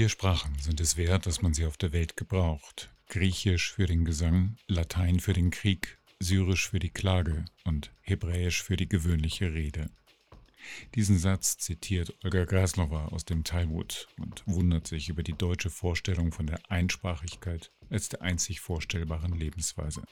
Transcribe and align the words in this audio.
Vier 0.00 0.08
Sprachen 0.08 0.58
sind 0.58 0.80
es 0.80 0.96
wert, 0.96 1.26
dass 1.26 1.42
man 1.42 1.52
sie 1.52 1.66
auf 1.66 1.76
der 1.76 1.92
Welt 1.92 2.16
gebraucht. 2.16 2.88
Griechisch 3.10 3.74
für 3.74 3.84
den 3.84 4.06
Gesang, 4.06 4.56
Latein 4.66 5.20
für 5.20 5.34
den 5.34 5.50
Krieg, 5.50 5.98
Syrisch 6.18 6.70
für 6.70 6.78
die 6.78 6.88
Klage 6.88 7.44
und 7.66 7.92
Hebräisch 8.00 8.62
für 8.62 8.78
die 8.78 8.88
gewöhnliche 8.88 9.52
Rede. 9.52 9.90
Diesen 10.94 11.18
Satz 11.18 11.58
zitiert 11.58 12.14
Olga 12.24 12.46
Graslova 12.46 13.08
aus 13.08 13.26
dem 13.26 13.44
Talmud 13.44 14.08
und 14.16 14.42
wundert 14.46 14.86
sich 14.86 15.10
über 15.10 15.22
die 15.22 15.36
deutsche 15.36 15.68
Vorstellung 15.68 16.32
von 16.32 16.46
der 16.46 16.60
Einsprachigkeit 16.70 17.70
als 17.90 18.08
der 18.08 18.22
einzig 18.22 18.60
vorstellbaren 18.60 19.38
Lebensweise. 19.38 20.02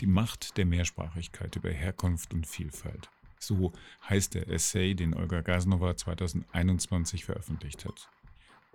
Die 0.00 0.06
Macht 0.06 0.58
der 0.58 0.66
Mehrsprachigkeit 0.66 1.56
über 1.56 1.70
Herkunft 1.70 2.34
und 2.34 2.46
Vielfalt. 2.46 3.08
So 3.38 3.72
heißt 4.10 4.34
der 4.34 4.48
Essay, 4.48 4.94
den 4.94 5.14
Olga 5.14 5.40
Gaznova 5.40 5.96
2021 5.96 7.24
veröffentlicht 7.24 7.86
hat. 7.86 8.10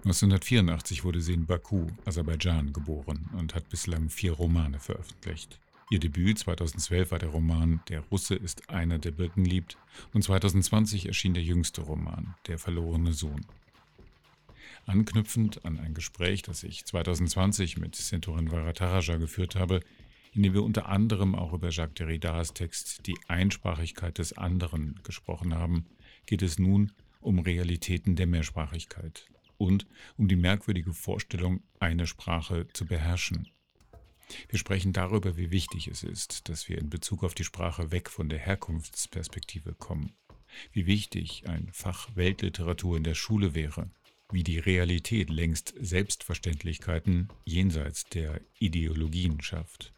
1984 0.05 1.03
wurde 1.03 1.21
sie 1.21 1.33
in 1.33 1.47
Baku, 1.47 1.87
Aserbaidschan, 2.05 2.71
geboren 2.71 3.29
und 3.33 3.55
hat 3.55 3.67
bislang 3.67 4.09
vier 4.09 4.33
Romane 4.33 4.79
veröffentlicht. 4.79 5.59
Ihr 5.89 5.99
Debüt 5.99 6.38
2012 6.38 7.11
war 7.11 7.19
der 7.19 7.29
Roman 7.29 7.81
Der 7.89 8.02
Russe 8.02 8.35
ist 8.35 8.69
einer, 8.69 8.99
der 8.99 9.11
Birken 9.11 9.43
liebt 9.43 9.77
und 10.13 10.21
2020 10.21 11.07
erschien 11.07 11.33
der 11.33 11.43
jüngste 11.43 11.81
Roman 11.81 12.35
Der 12.45 12.59
verlorene 12.59 13.11
Sohn. 13.11 13.45
Anknüpfend 14.85 15.65
an 15.65 15.79
ein 15.79 15.95
Gespräch, 15.95 16.43
das 16.43 16.63
ich 16.63 16.85
2020 16.85 17.77
mit 17.77 17.95
Sentorin 17.95 18.52
Varataraja 18.52 19.17
geführt 19.17 19.55
habe, 19.55 19.79
in 20.31 20.43
dem 20.43 20.53
wir 20.53 20.63
unter 20.63 20.89
anderem 20.89 21.33
auch 21.33 21.53
über 21.53 21.69
Jacques 21.69 21.95
Derridas 21.95 22.53
Text 22.53 23.07
Die 23.07 23.17
Einsprachigkeit 23.27 24.19
des 24.19 24.38
anderen 24.38 25.00
gesprochen 25.03 25.55
haben, 25.55 25.88
geht 26.27 26.44
es 26.44 26.59
nun 26.59 26.91
um 27.19 27.39
Realitäten 27.39 28.16
der 28.16 28.27
Mehrsprachigkeit 28.27 29.27
und 29.58 29.88
um 30.17 30.27
die 30.27 30.36
merkwürdige 30.36 30.94
Vorstellung, 30.94 31.61
eine 31.80 32.08
Sprache 32.08 32.67
zu 32.73 32.86
beherrschen. 32.86 33.50
Wir 34.50 34.59
sprechen 34.59 34.94
darüber, 34.94 35.38
wie 35.38 35.52
wichtig 35.52 35.88
es 35.88 36.03
ist, 36.03 36.50
dass 36.50 36.67
wir 36.67 36.77
in 36.77 36.89
Bezug 36.89 37.23
auf 37.23 37.33
die 37.33 37.44
Sprache 37.44 37.91
weg 37.91 38.09
von 38.09 38.30
der 38.30 38.39
Herkunftsperspektive 38.39 39.73
kommen. 39.73 40.11
Wie 40.72 40.85
wichtig 40.85 41.44
ein 41.47 41.69
Fach 41.72 42.09
Weltliteratur 42.16 42.97
in 42.97 43.03
der 43.03 43.16
Schule 43.16 43.53
wäre. 43.55 43.89
Wie 44.31 44.44
die 44.44 44.59
Realität 44.59 45.30
längst 45.30 45.73
Selbstverständlichkeiten 45.80 47.30
jenseits 47.45 48.05
der 48.05 48.41
Ideologien 48.59 49.41
schafft. 49.41 49.94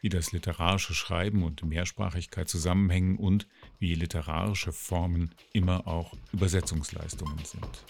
Wie 0.00 0.08
das 0.08 0.32
literarische 0.32 0.94
Schreiben 0.94 1.42
und 1.42 1.62
Mehrsprachigkeit 1.62 2.48
zusammenhängen 2.48 3.16
und 3.16 3.46
wie 3.80 3.94
literarische 3.94 4.72
Formen 4.72 5.34
immer 5.52 5.86
auch 5.86 6.12
Übersetzungsleistungen 6.32 7.38
sind. 7.44 7.84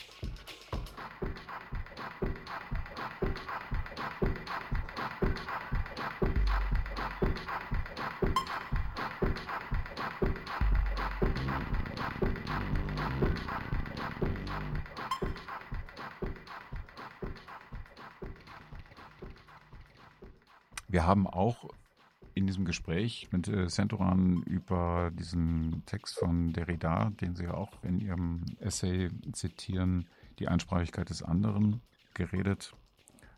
Wir 20.87 21.07
haben 21.07 21.27
auch 21.27 21.69
in 22.41 22.47
diesem 22.47 22.65
Gespräch 22.65 23.29
mit 23.31 23.49
äh, 23.49 23.69
Centoran 23.69 24.43
über 24.43 25.11
diesen 25.13 25.85
Text 25.87 26.19
von 26.19 26.53
Derrida, 26.53 27.11
den 27.21 27.37
Sie 27.37 27.45
ja 27.45 27.55
auch 27.55 27.83
in 27.85 28.01
Ihrem 28.01 28.45
Essay 28.59 29.11
zitieren, 29.33 30.09
die 30.39 30.49
Einsprachigkeit 30.49 31.11
des 31.11 31.23
anderen, 31.23 31.83
geredet. 32.15 32.75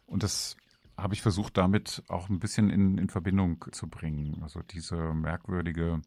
Und 0.07 0.23
das 0.23 0.57
habe 0.97 1.15
ich 1.15 1.23
versucht, 1.23 1.57
damit 1.57 2.03
auch 2.09 2.29
ein 2.29 2.39
bisschen 2.39 2.71
in, 2.71 2.99
in 2.99 3.09
Verbindung 3.09 3.65
zu 3.73 3.89
bringen. 3.89 4.43
Also 4.43 4.62
diese 4.62 4.97
merkwürdige 5.15 6.01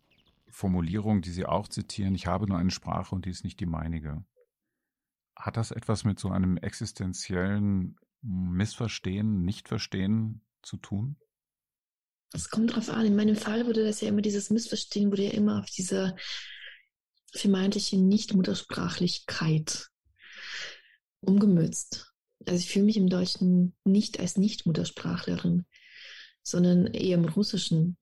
Formulierung, 0.49 1.21
die 1.21 1.31
Sie 1.31 1.45
auch 1.45 1.67
zitieren, 1.67 2.15
ich 2.15 2.27
habe 2.27 2.47
nur 2.47 2.57
eine 2.57 2.71
Sprache 2.71 3.13
und 3.13 3.25
die 3.25 3.29
ist 3.29 3.43
nicht 3.43 3.59
die 3.59 3.65
meinige. 3.65 4.23
Hat 5.35 5.57
das 5.57 5.71
etwas 5.71 6.05
mit 6.05 6.17
so 6.17 6.29
einem 6.29 6.57
existenziellen 6.57 7.97
Missverstehen, 8.21 9.43
Nichtverstehen 9.43 10.41
zu 10.61 10.77
tun? 10.77 11.17
Es 12.33 12.49
kommt 12.49 12.75
drauf 12.75 12.89
an. 12.89 13.05
In 13.05 13.15
meinem 13.15 13.35
Fall 13.35 13.65
wurde 13.65 13.85
das 13.85 14.01
ja 14.01 14.09
immer 14.09 14.21
dieses 14.21 14.49
Missverstehen, 14.49 15.11
wurde 15.11 15.25
ja 15.25 15.31
immer 15.31 15.59
auf 15.59 15.69
diese 15.69 16.15
vermeintliche 17.33 17.97
Nichtmuttersprachlichkeit 17.97 19.87
umgemützt. 21.21 22.13
Also 22.45 22.59
ich 22.59 22.69
fühle 22.69 22.85
mich 22.85 22.97
im 22.97 23.09
Deutschen 23.09 23.75
nicht 23.83 24.19
als 24.19 24.37
Nichtmuttersprachlerin, 24.37 25.65
sondern 26.43 26.87
eher 26.87 27.17
im 27.17 27.25
Russischen. 27.25 27.97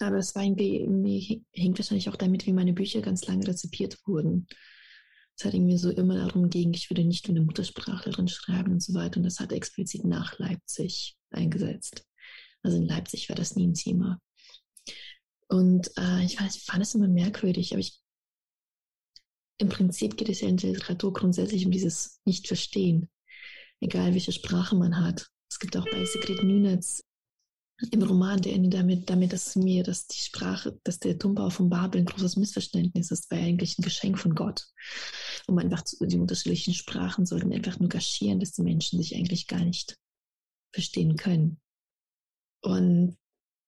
Aber 0.00 0.16
es 0.16 0.34
war 0.34 0.42
irgendwie, 0.42 1.44
hängt 1.52 1.78
wahrscheinlich 1.78 2.08
auch 2.08 2.16
damit, 2.16 2.46
wie 2.46 2.52
meine 2.52 2.72
Bücher 2.72 3.02
ganz 3.02 3.26
lange 3.26 3.46
rezipiert 3.46 3.98
wurden. 4.06 4.46
Es 5.36 5.44
hat 5.44 5.54
irgendwie 5.54 5.78
so 5.78 5.90
immer 5.90 6.16
darum 6.16 6.50
ging, 6.50 6.72
ich 6.74 6.90
würde 6.90 7.04
nicht 7.04 7.28
wie 7.28 7.32
eine 7.32 7.42
Muttersprachlerin 7.42 8.28
schreiben 8.28 8.72
und 8.72 8.82
so 8.82 8.94
weiter. 8.94 9.18
Und 9.18 9.24
das 9.24 9.38
hat 9.38 9.52
explizit 9.52 10.04
nach 10.04 10.38
Leipzig 10.38 11.16
eingesetzt. 11.30 12.07
Also 12.68 12.76
in 12.76 12.86
Leipzig 12.86 13.30
war 13.30 13.36
das 13.36 13.56
nie 13.56 13.66
ein 13.66 13.72
Thema. 13.72 14.20
Und 15.48 15.90
äh, 15.96 16.22
ich, 16.22 16.38
weiß, 16.38 16.54
ich 16.54 16.64
fand 16.64 16.82
es 16.82 16.94
immer 16.94 17.08
merkwürdig, 17.08 17.72
aber 17.72 17.80
ich, 17.80 17.98
im 19.56 19.70
Prinzip 19.70 20.18
geht 20.18 20.28
es 20.28 20.42
ja 20.42 20.48
in 20.48 20.58
der 20.58 20.72
Literatur 20.72 21.14
grundsätzlich 21.14 21.64
um 21.64 21.72
dieses 21.72 22.20
Nicht-Verstehen, 22.26 23.08
egal 23.80 24.12
welche 24.12 24.32
Sprache 24.32 24.76
man 24.76 25.02
hat. 25.02 25.30
Es 25.50 25.58
gibt 25.58 25.78
auch 25.78 25.86
bei 25.90 26.04
Sigrid 26.04 26.42
Nünetz 26.42 27.02
im 27.90 28.02
Roman, 28.02 28.42
der 28.42 28.52
endet 28.52 28.74
damit, 28.74 29.08
damit, 29.08 29.32
dass 29.32 29.56
mir, 29.56 29.82
dass 29.82 30.06
die 30.06 30.18
Sprache, 30.18 30.78
dass 30.84 30.98
der 30.98 31.18
Turmbau 31.18 31.48
von 31.48 31.70
Babel 31.70 32.02
ein 32.02 32.04
großes 32.04 32.36
Missverständnis 32.36 33.10
ist, 33.10 33.30
weil 33.30 33.44
eigentlich 33.44 33.78
ein 33.78 33.82
Geschenk 33.82 34.18
von 34.18 34.34
Gott. 34.34 34.66
Um 35.46 35.56
einfach 35.56 35.80
zu, 35.84 36.04
die 36.04 36.18
unterschiedlichen 36.18 36.74
Sprachen 36.74 37.24
sollten 37.24 37.50
einfach 37.50 37.78
nur 37.78 37.88
kaschieren, 37.88 38.40
dass 38.40 38.52
die 38.52 38.62
Menschen 38.62 39.00
sich 39.00 39.16
eigentlich 39.16 39.46
gar 39.46 39.64
nicht 39.64 39.96
verstehen 40.70 41.16
können. 41.16 41.58
Und 42.62 43.16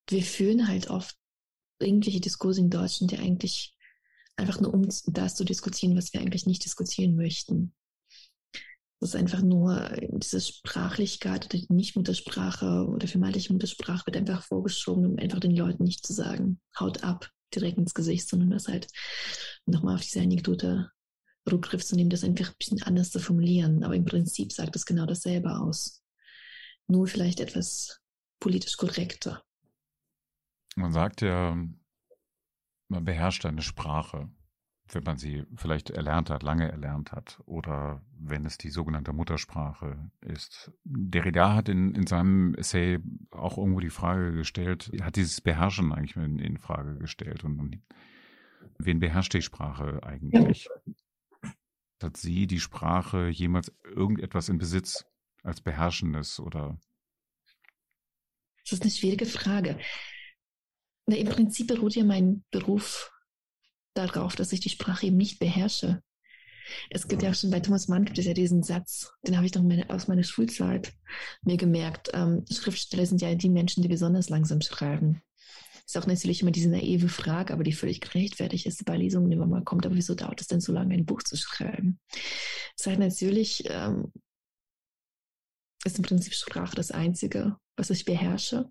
wir 0.09 0.23
führen 0.23 0.67
halt 0.69 0.91
oft 0.91 1.17
irgendwelche 1.79 2.21
Diskurse 2.21 2.61
in 2.61 2.71
Deutschland, 2.71 3.13
die 3.13 3.19
eigentlich 3.19 3.75
einfach 4.37 4.61
nur 4.61 4.73
um 4.73 4.89
das 5.07 5.35
zu 5.35 5.45
diskutieren, 5.45 5.97
was 5.97 6.13
wir 6.13 6.21
eigentlich 6.21 6.47
nicht 6.47 6.65
diskutieren 6.65 7.15
möchten. 7.15 7.75
Das 9.01 9.11
ist 9.11 9.17
einfach 9.17 9.41
nur 9.41 9.91
diese 9.99 10.41
Sprachlichkeit 10.43 11.47
oder 11.47 11.59
die 11.59 11.73
Nichtmuttersprache 11.73 12.87
oder 12.87 13.09
vermeintliche 13.09 13.53
Muttersprache 13.53 14.07
wird 14.07 14.17
einfach 14.17 14.43
vorgeschoben, 14.43 15.07
um 15.07 15.19
einfach 15.19 15.41
den 15.41 15.57
Leuten 15.57 15.85
nicht 15.85 16.07
zu 16.07 16.13
sagen, 16.13 16.61
haut 16.79 17.03
ab, 17.03 17.31
direkt 17.55 17.79
ins 17.79 17.95
Gesicht, 17.95 18.29
sondern 18.29 18.51
das 18.51 18.69
halt 18.69 18.89
nochmal 19.65 19.95
auf 19.95 20.03
diese 20.03 20.21
Anekdote 20.21 20.91
Rückgriff 21.51 21.85
zu 21.85 21.97
nehmen, 21.97 22.11
das 22.11 22.25
einfach 22.25 22.49
ein 22.49 22.59
bisschen 22.59 22.83
anders 22.83 23.11
zu 23.11 23.21
formulieren. 23.21 23.85
Aber 23.85 23.97
im 23.97 24.05
Prinzip 24.05 24.53
sagt 24.53 24.77
es 24.77 24.85
genau 24.85 25.07
dasselbe 25.07 25.59
aus. 25.59 26.03
Nur 26.87 27.07
vielleicht 27.07 27.41
etwas 27.41 28.01
politisch 28.41 28.77
korrekter. 28.77 29.43
Man 30.77 30.93
sagt 30.93 31.21
ja, 31.21 31.57
man 32.89 33.05
beherrscht 33.05 33.45
eine 33.47 33.63
Sprache, 33.63 34.29
wenn 34.89 35.05
man 35.05 35.19
sie 35.19 35.45
vielleicht 35.55 35.91
erlernt 35.91 36.31
hat, 36.31 36.43
lange 36.43 36.71
erlernt 36.71 37.13
hat, 37.13 37.41
oder 37.47 38.03
wenn 38.19 38.45
es 38.45 38.59
die 38.59 38.71
sogenannte 38.71 39.13
Muttersprache 39.13 40.11
ist. 40.21 40.73
Derrida 40.85 41.55
hat 41.55 41.69
in, 41.69 41.95
in 41.95 42.07
seinem 42.07 42.55
Essay 42.55 42.99
auch 43.31 43.59
irgendwo 43.59 43.81
die 43.81 43.91
Frage 43.91 44.33
gestellt, 44.33 44.91
hat 45.03 45.17
dieses 45.17 45.41
Beherrschen 45.41 45.93
eigentlich 45.93 46.17
in, 46.17 46.39
in 46.39 46.59
Frage 46.59 46.99
gestellt 46.99 47.45
und, 47.45 47.61
und 47.61 47.83
wen 48.79 49.01
beherrscht 49.01 49.35
die 49.35 49.43
Sprache 49.43 50.01
eigentlich? 50.03 50.65
Ja. 50.65 51.51
Hat 52.03 52.17
sie 52.17 52.47
die 52.47 52.61
Sprache 52.61 53.29
jemals 53.29 53.73
irgendetwas 53.85 54.49
in 54.49 54.59
Besitz 54.59 55.05
als 55.43 55.61
Beherrschendes 55.61 56.41
oder 56.41 56.79
das 58.65 58.75
ist 58.75 58.83
eine 58.83 58.91
schwierige 58.91 59.27
Frage. 59.27 59.79
Na, 61.07 61.17
Im 61.17 61.29
Prinzip 61.29 61.69
beruht 61.69 61.95
ja 61.95 62.05
mein 62.05 62.45
Beruf 62.51 63.13
darauf, 63.95 64.37
dass 64.37 64.53
ich 64.53 64.61
die 64.61 64.69
Sprache 64.69 65.07
eben 65.07 65.17
nicht 65.17 65.39
beherrsche. 65.39 66.03
Es 66.89 67.09
gibt 67.09 67.23
ja 67.23 67.35
schon 67.35 67.51
bei 67.51 67.61
Thomas 67.61 67.89
Mann 67.89 68.05
gibt 68.05 68.19
es 68.19 68.27
ja 68.27 68.35
diesen 68.35 68.63
Satz, 68.63 69.13
den 69.27 69.37
habe 69.37 69.47
ich 69.47 69.55
noch 69.55 69.63
meine, 69.63 69.91
aus 69.91 70.09
meiner 70.09 70.23
Schulzeit 70.23 70.93
mir 71.43 71.57
gemerkt. 71.57 72.11
Ähm, 72.15 72.45
Schriftsteller 72.51 73.07
sind 73.07 73.21
ja 73.21 73.35
die 73.35 73.49
Menschen, 73.49 73.83
die 73.83 73.89
besonders 73.89 74.29
langsam 74.29 74.61
schreiben. 74.61 75.23
Ist 75.85 75.99
auch 75.99 76.07
natürlich 76.07 76.43
immer 76.43 76.53
diese 76.53 76.71
naive 76.71 77.09
Frage, 77.09 77.53
aber 77.53 77.65
die 77.65 77.73
völlig 77.73 78.01
gerechtfertigt 78.01 78.67
ist 78.67 78.85
bei 78.85 78.97
Lesungen 78.97 79.33
immer 79.33 79.47
mal 79.47 79.65
kommt. 79.65 79.87
Aber 79.87 79.97
wieso 79.97 80.15
dauert 80.15 80.41
es 80.41 80.47
denn 80.47 80.61
so 80.61 80.73
lange, 80.73 80.95
ein 80.95 81.05
Buch 81.05 81.25
zu 81.25 81.37
schreiben? 81.37 81.99
Es 82.13 82.83
ist 82.83 82.87
halt 82.87 83.01
natürlich, 83.01 83.65
ähm, 83.69 84.13
ist 85.85 85.99
im 85.99 86.05
Prinzip 86.05 86.35
Sprache 86.35 86.77
das 86.77 86.93
Einzige, 86.93 87.57
was 87.81 87.91
ich 87.91 88.05
beherrsche. 88.05 88.71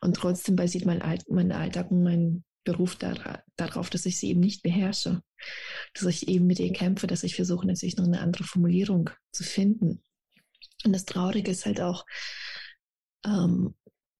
Und 0.00 0.16
trotzdem 0.16 0.56
basiert 0.56 0.86
mein, 0.86 1.02
Alt 1.02 1.28
mein 1.28 1.52
Alltag 1.52 1.90
und 1.90 2.02
mein 2.02 2.44
beruft 2.64 3.02
dar 3.02 3.44
darauf, 3.56 3.88
dass 3.90 4.06
ich 4.06 4.18
sie 4.18 4.28
eben 4.28 4.40
nicht 4.40 4.62
beherrsche, 4.62 5.22
dass 5.94 6.04
ich 6.04 6.28
eben 6.28 6.46
mit 6.46 6.58
ihr 6.58 6.72
kämpfe, 6.72 7.06
dass 7.06 7.22
ich 7.22 7.36
versuche, 7.36 7.66
natürlich 7.66 7.96
noch 7.96 8.04
eine 8.04 8.20
andere 8.20 8.44
Formulierung 8.44 9.08
zu 9.32 9.44
finden. 9.44 10.02
Und 10.84 10.92
das 10.92 11.04
Traurige 11.04 11.50
ist 11.50 11.64
halt 11.64 11.80
auch, 11.80 12.04
ähm, 13.24 13.74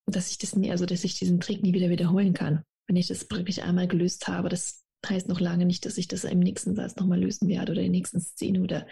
dass 0.07 0.31
ich 0.31 0.39
das 0.39 0.55
nie, 0.55 0.71
also 0.71 0.87
dass 0.87 1.05
ich 1.05 1.19
diesen 1.19 1.41
Trick 1.41 1.63
nie 1.63 1.75
wieder 1.75 1.91
wiederholen 1.91 2.33
kann. 2.33 2.63
Wenn 2.87 2.97
ich 2.97 3.09
das 3.09 3.27
praktisch 3.27 3.59
einmal 3.59 3.89
gelöst 3.89 4.29
habe, 4.29 4.49
das 4.49 4.85
heißt 5.07 5.29
noch 5.29 5.41
lange 5.41 5.67
nicht, 5.67 5.85
dass 5.85 5.99
ich 5.99 6.09
das 6.09 6.25
im 6.25 6.39
nächsten 6.39 6.75
Satz 6.75 6.97
nochmal 6.97 7.21
lösen 7.21 7.49
werde 7.49 7.73
oder 7.73 7.81
in 7.81 7.93
der 7.93 7.99
nächsten 7.99 8.21
Szene 8.21 8.63
oder 8.63 8.87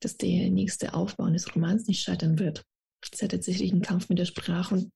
dass 0.00 0.16
der 0.16 0.50
nächste 0.50 0.94
Aufbau 0.94 1.24
eines 1.24 1.54
Romans 1.54 1.86
nicht 1.86 2.02
scheitern 2.02 2.38
wird. 2.38 2.64
Es 3.02 3.10
ist 3.12 3.22
ja 3.22 3.28
tatsächlich 3.28 3.72
ein 3.72 3.82
Kampf 3.82 4.08
mit 4.08 4.18
der 4.18 4.24
Sprache 4.24 4.74
und 4.74 4.92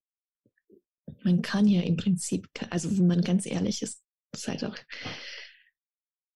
man 1.25 1.43
kann 1.43 1.67
ja 1.67 1.83
im 1.83 1.97
Prinzip, 1.97 2.49
also 2.71 2.97
wenn 2.97 3.07
man 3.07 3.23
ganz 3.23 3.47
ehrlich 3.47 3.83
ist, 3.83 4.03
ist 4.35 4.49
halt 4.49 4.65
auch 4.65 4.77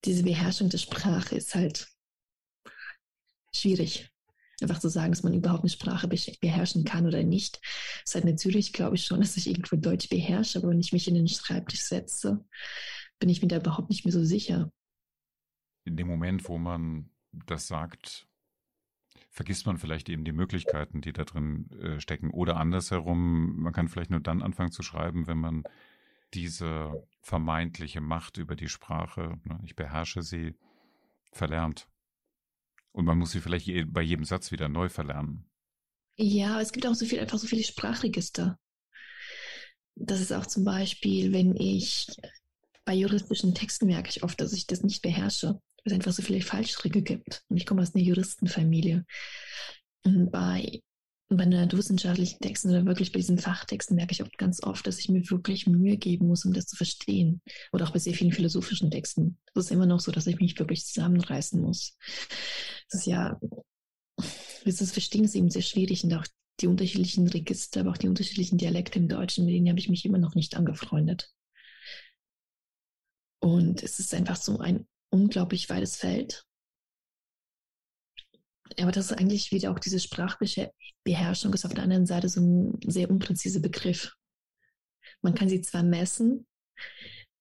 diese 0.05 0.23
Beherrschung 0.23 0.69
der 0.69 0.79
Sprache 0.79 1.35
ist 1.35 1.55
halt 1.55 1.89
schwierig. 3.55 4.11
Einfach 4.63 4.79
zu 4.79 4.89
sagen, 4.89 5.13
dass 5.13 5.23
man 5.23 5.35
überhaupt 5.35 5.65
eine 5.65 5.71
Sprache 5.71 6.09
beherrschen 6.09 6.85
kann 6.85 7.07
oder 7.07 7.23
nicht. 7.23 7.61
Ist 8.05 8.15
halt 8.15 8.25
natürlich, 8.25 8.73
glaube 8.73 8.97
ich 8.97 9.05
schon, 9.05 9.21
dass 9.21 9.37
ich 9.37 9.49
irgendwo 9.49 9.77
Deutsch 9.77 10.09
beherrsche, 10.09 10.59
aber 10.59 10.71
wenn 10.71 10.81
ich 10.81 10.93
mich 10.93 11.09
in 11.09 11.15
den 11.15 11.29
Schreibtisch 11.29 11.83
setze, 11.83 12.43
bin 13.19 13.29
ich 13.29 13.43
mir 13.43 13.49
da 13.49 13.59
überhaupt 13.59 13.91
nicht 13.91 14.05
mehr 14.05 14.13
so 14.13 14.25
sicher. 14.25 14.73
In 15.85 15.97
dem 15.97 16.07
Moment, 16.07 16.49
wo 16.49 16.57
man 16.57 17.11
das 17.33 17.67
sagt, 17.67 18.27
vergisst 19.37 19.67
man 19.67 19.77
vielleicht 19.77 20.09
eben 20.09 20.25
die 20.25 20.33
Möglichkeiten, 20.33 21.03
die 21.03 21.13
da 21.13 21.25
drin 21.25 21.69
äh, 21.83 22.01
stecken. 22.01 22.31
Oder 22.31 22.57
andersherum, 22.57 23.61
man 23.61 23.75
kann 23.75 23.89
vielleicht 23.89 24.11
nur 24.11 24.21
dann 24.21 24.41
anfangen 24.41 24.73
zu 24.73 24.83
schreiben, 24.83 25.27
wenn 25.27 25.37
man 25.37 25.65
diese 26.33 27.07
vermeintliche 27.21 28.01
Macht 28.01 28.39
über 28.39 28.57
die 28.57 28.71
Sprache, 28.71 29.39
ne, 29.45 29.61
ich 29.63 29.77
beherrsche 29.77 30.23
sie, 30.23 30.55
verlernt. 31.33 31.87
Und 32.93 33.05
man 33.05 33.19
muss 33.19 33.33
sie 33.33 33.43
vielleicht 33.43 33.67
je, 33.67 33.85
bei 33.85 34.01
jedem 34.01 34.25
Satz 34.25 34.53
wieder 34.53 34.71
neu 34.71 34.89
verlernen. 34.89 35.45
Ja, 36.17 36.59
es 36.63 36.73
gibt 36.73 36.87
auch 36.87 36.95
so 36.95 37.05
viel, 37.05 37.21
einfach 37.21 37.39
so 37.39 37.47
viele 37.47 37.63
Sprachregister. 37.63 38.59
Das 39.97 40.23
ist 40.23 40.33
auch 40.33 40.47
zum 40.47 40.65
Beispiel, 40.65 41.35
wenn 41.35 41.55
ich 41.57 42.07
bei 42.87 42.95
juristischen 42.95 43.55
Texten 43.55 43.87
merke 43.87 44.09
ich 44.09 44.23
oft, 44.23 44.41
dass 44.41 44.55
ich 44.55 44.67
das 44.67 44.83
nicht 44.83 45.03
beherrsche 45.03 45.61
es 45.87 45.93
einfach 45.93 46.13
so 46.13 46.23
viele 46.23 46.41
Fallstricke 46.41 47.03
gibt. 47.03 47.45
Und 47.49 47.57
ich 47.57 47.67
komme 47.67 47.83
aus 47.83 47.95
einer 47.95 48.05
Juristenfamilie. 48.05 49.05
Und 50.05 50.31
bei, 50.31 50.81
bei 51.29 51.45
naturwissenschaftlichen 51.45 52.41
Texten 52.41 52.71
oder 52.71 52.85
wirklich 52.85 53.13
bei 53.13 53.19
diesen 53.19 53.39
Fachtexten 53.39 53.97
merke 53.97 54.13
ich 54.13 54.23
auch 54.23 54.29
ganz 54.37 54.63
oft, 54.63 54.87
dass 54.87 54.99
ich 54.99 55.09
mir 55.09 55.29
wirklich 55.31 55.67
Mühe 55.67 55.97
geben 55.97 56.27
muss, 56.27 56.45
um 56.45 56.53
das 56.53 56.67
zu 56.67 56.77
verstehen. 56.77 57.41
Oder 57.73 57.87
auch 57.87 57.93
bei 57.93 57.99
sehr 57.99 58.15
vielen 58.15 58.33
philosophischen 58.33 58.91
Texten. 58.91 59.39
Es 59.55 59.67
ist 59.67 59.71
immer 59.71 59.87
noch 59.87 60.01
so, 60.01 60.13
dass 60.13 60.27
ich 60.27 60.39
mich 60.39 60.59
wirklich 60.59 60.85
zusammenreißen 60.85 61.61
muss. 61.61 61.97
Das 62.91 63.01
ist 63.01 63.07
ja, 63.07 63.41
das 64.65 64.93
Verstehen 64.93 65.25
ist 65.25 65.35
eben 65.35 65.51
sehr 65.51 65.63
schwierig 65.63 66.05
und 66.05 66.15
auch 66.15 66.27
die 66.61 66.69
unterschiedlichen 66.69 67.29
Register, 67.29 67.81
aber 67.81 67.91
auch 67.91 67.99
die 67.99 68.09
unterschiedlichen 68.09 68.57
Dialekte 68.59 68.99
im 68.99 69.09
Deutschen, 69.09 69.45
mit 69.45 69.55
denen 69.55 69.69
habe 69.69 69.79
ich 69.79 69.91
mich 69.91 70.05
immer 70.05 70.19
noch 70.19 70.35
nicht 70.35 70.57
angefreundet. 70.57 71.36
Und 73.47 73.85
es 73.85 74.01
ist 74.01 74.13
einfach 74.13 74.35
so 74.35 74.59
ein 74.59 74.89
unglaublich 75.09 75.71
weites 75.71 75.95
Feld. 75.95 76.45
Aber 78.81 78.91
das 78.91 79.13
ist 79.13 79.19
eigentlich 79.19 79.53
wieder 79.53 79.71
auch 79.71 79.79
diese 79.79 80.01
Sprachbeherrschung 80.01 81.55
ist 81.55 81.65
auf 81.65 81.73
der 81.73 81.85
anderen 81.85 82.07
Seite 82.07 82.29
so 82.29 82.41
ein 82.41 82.81
sehr 82.91 83.09
unpräziser 83.09 83.61
Begriff. 83.61 84.17
Man 85.23 85.37
kann 85.37 85.49
sie 85.49 85.61
zwar 85.61 85.85
messen, 85.85 86.45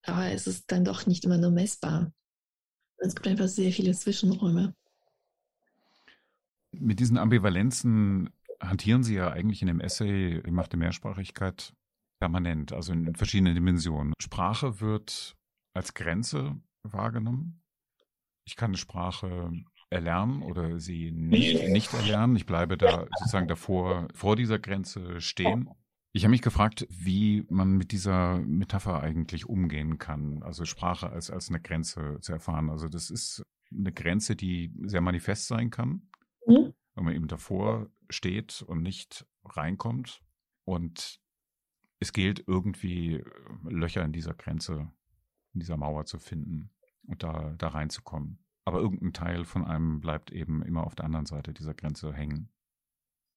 aber 0.04 0.30
es 0.30 0.46
ist 0.46 0.72
dann 0.72 0.86
doch 0.86 1.07
nicht 1.07 1.25
immer 1.25 1.40
nur 1.40 1.50
messbar. 1.50 2.13
Es 2.98 3.16
gibt 3.16 3.28
einfach 3.28 3.48
sehr 3.48 3.72
viele 3.72 3.94
Zwischenräume. 3.94 4.75
Mit 6.72 7.00
diesen 7.00 7.18
Ambivalenzen 7.18 8.30
hantieren 8.60 9.04
Sie 9.04 9.16
ja 9.16 9.31
eigentlich 9.31 9.63
in 9.63 9.69
dem 9.69 9.80
Essay 9.80 10.40
Ich 10.46 10.52
mache 10.52 10.78
Mehrsprachigkeit 10.78 11.74
permanent, 12.19 12.74
also 12.74 12.94
in 12.94 13.16
verschiedenen 13.16 13.56
Dimensionen. 13.56 14.13
Sprache 14.22 14.80
wird 14.81 15.36
als 15.75 15.94
Grenze 15.94 16.60
wahrgenommen. 16.83 17.62
Ich 18.45 18.56
kann 18.56 18.72
eine 18.72 18.77
Sprache 18.77 19.51
erlernen 19.89 20.42
oder 20.42 20.80
sie 20.80 21.12
nicht, 21.12 21.68
nicht 21.69 21.94
erlernen. 21.94 22.36
Ich 22.36 22.45
bleibe 22.45 22.77
da 22.77 23.07
sozusagen 23.18 23.48
davor, 23.48 24.07
vor 24.13 24.36
dieser 24.36 24.60
Grenze 24.60 25.22
stehen. 25.22 25.69
Ich 26.12 26.24
habe 26.24 26.31
mich 26.31 26.42
gefragt, 26.42 26.88
wie 26.89 27.45
man 27.50 27.75
mit 27.75 27.92
dieser 27.92 28.39
Metapher 28.39 29.01
eigentlich 29.01 29.48
umgehen 29.48 29.98
kann, 29.98 30.44
also 30.44 30.63
Sprache 30.63 31.10
als, 31.10 31.30
als 31.30 31.50
eine 31.50 31.60
Grenze 31.60 32.19
zu 32.21 32.31
erfahren. 32.31 32.69
Also 32.69 32.88
das 32.88 33.10
ist 33.10 33.44
eine 33.69 33.92
Grenze, 33.92 34.36
die 34.36 34.71
sehr 34.83 35.01
manifest 35.01 35.48
sein 35.48 35.71
kann, 35.71 36.10
mhm. 36.48 36.74
wenn 36.94 37.04
man 37.04 37.13
eben 37.13 37.28
davor 37.28 37.89
steht 38.10 38.62
und 38.62 38.81
nicht 38.81 39.25
reinkommt. 39.44 40.21
Und 40.63 41.19
es 42.00 42.13
gilt 42.13 42.44
irgendwie 42.48 43.21
Löcher 43.63 44.04
in 44.04 44.13
dieser 44.13 44.33
Grenze, 44.33 44.92
in 45.56 45.62
dieser 45.62 45.78
Mauer 45.78 46.06
zu 46.06 46.19
finden 46.19 46.69
und 47.07 47.24
da, 47.24 47.56
da 47.57 47.69
reinzukommen. 47.69 48.46
Aber 48.66 48.80
irgendein 48.80 49.13
Teil 49.13 49.46
von 49.46 49.66
einem 49.66 50.02
bleibt 50.02 50.31
eben 50.31 50.63
immer 50.63 50.86
auf 50.86 50.96
der 50.96 51.06
anderen 51.06 51.25
Seite 51.25 51.54
dieser 51.54 51.74
Grenze 51.74 52.13
hängen. 52.13 52.52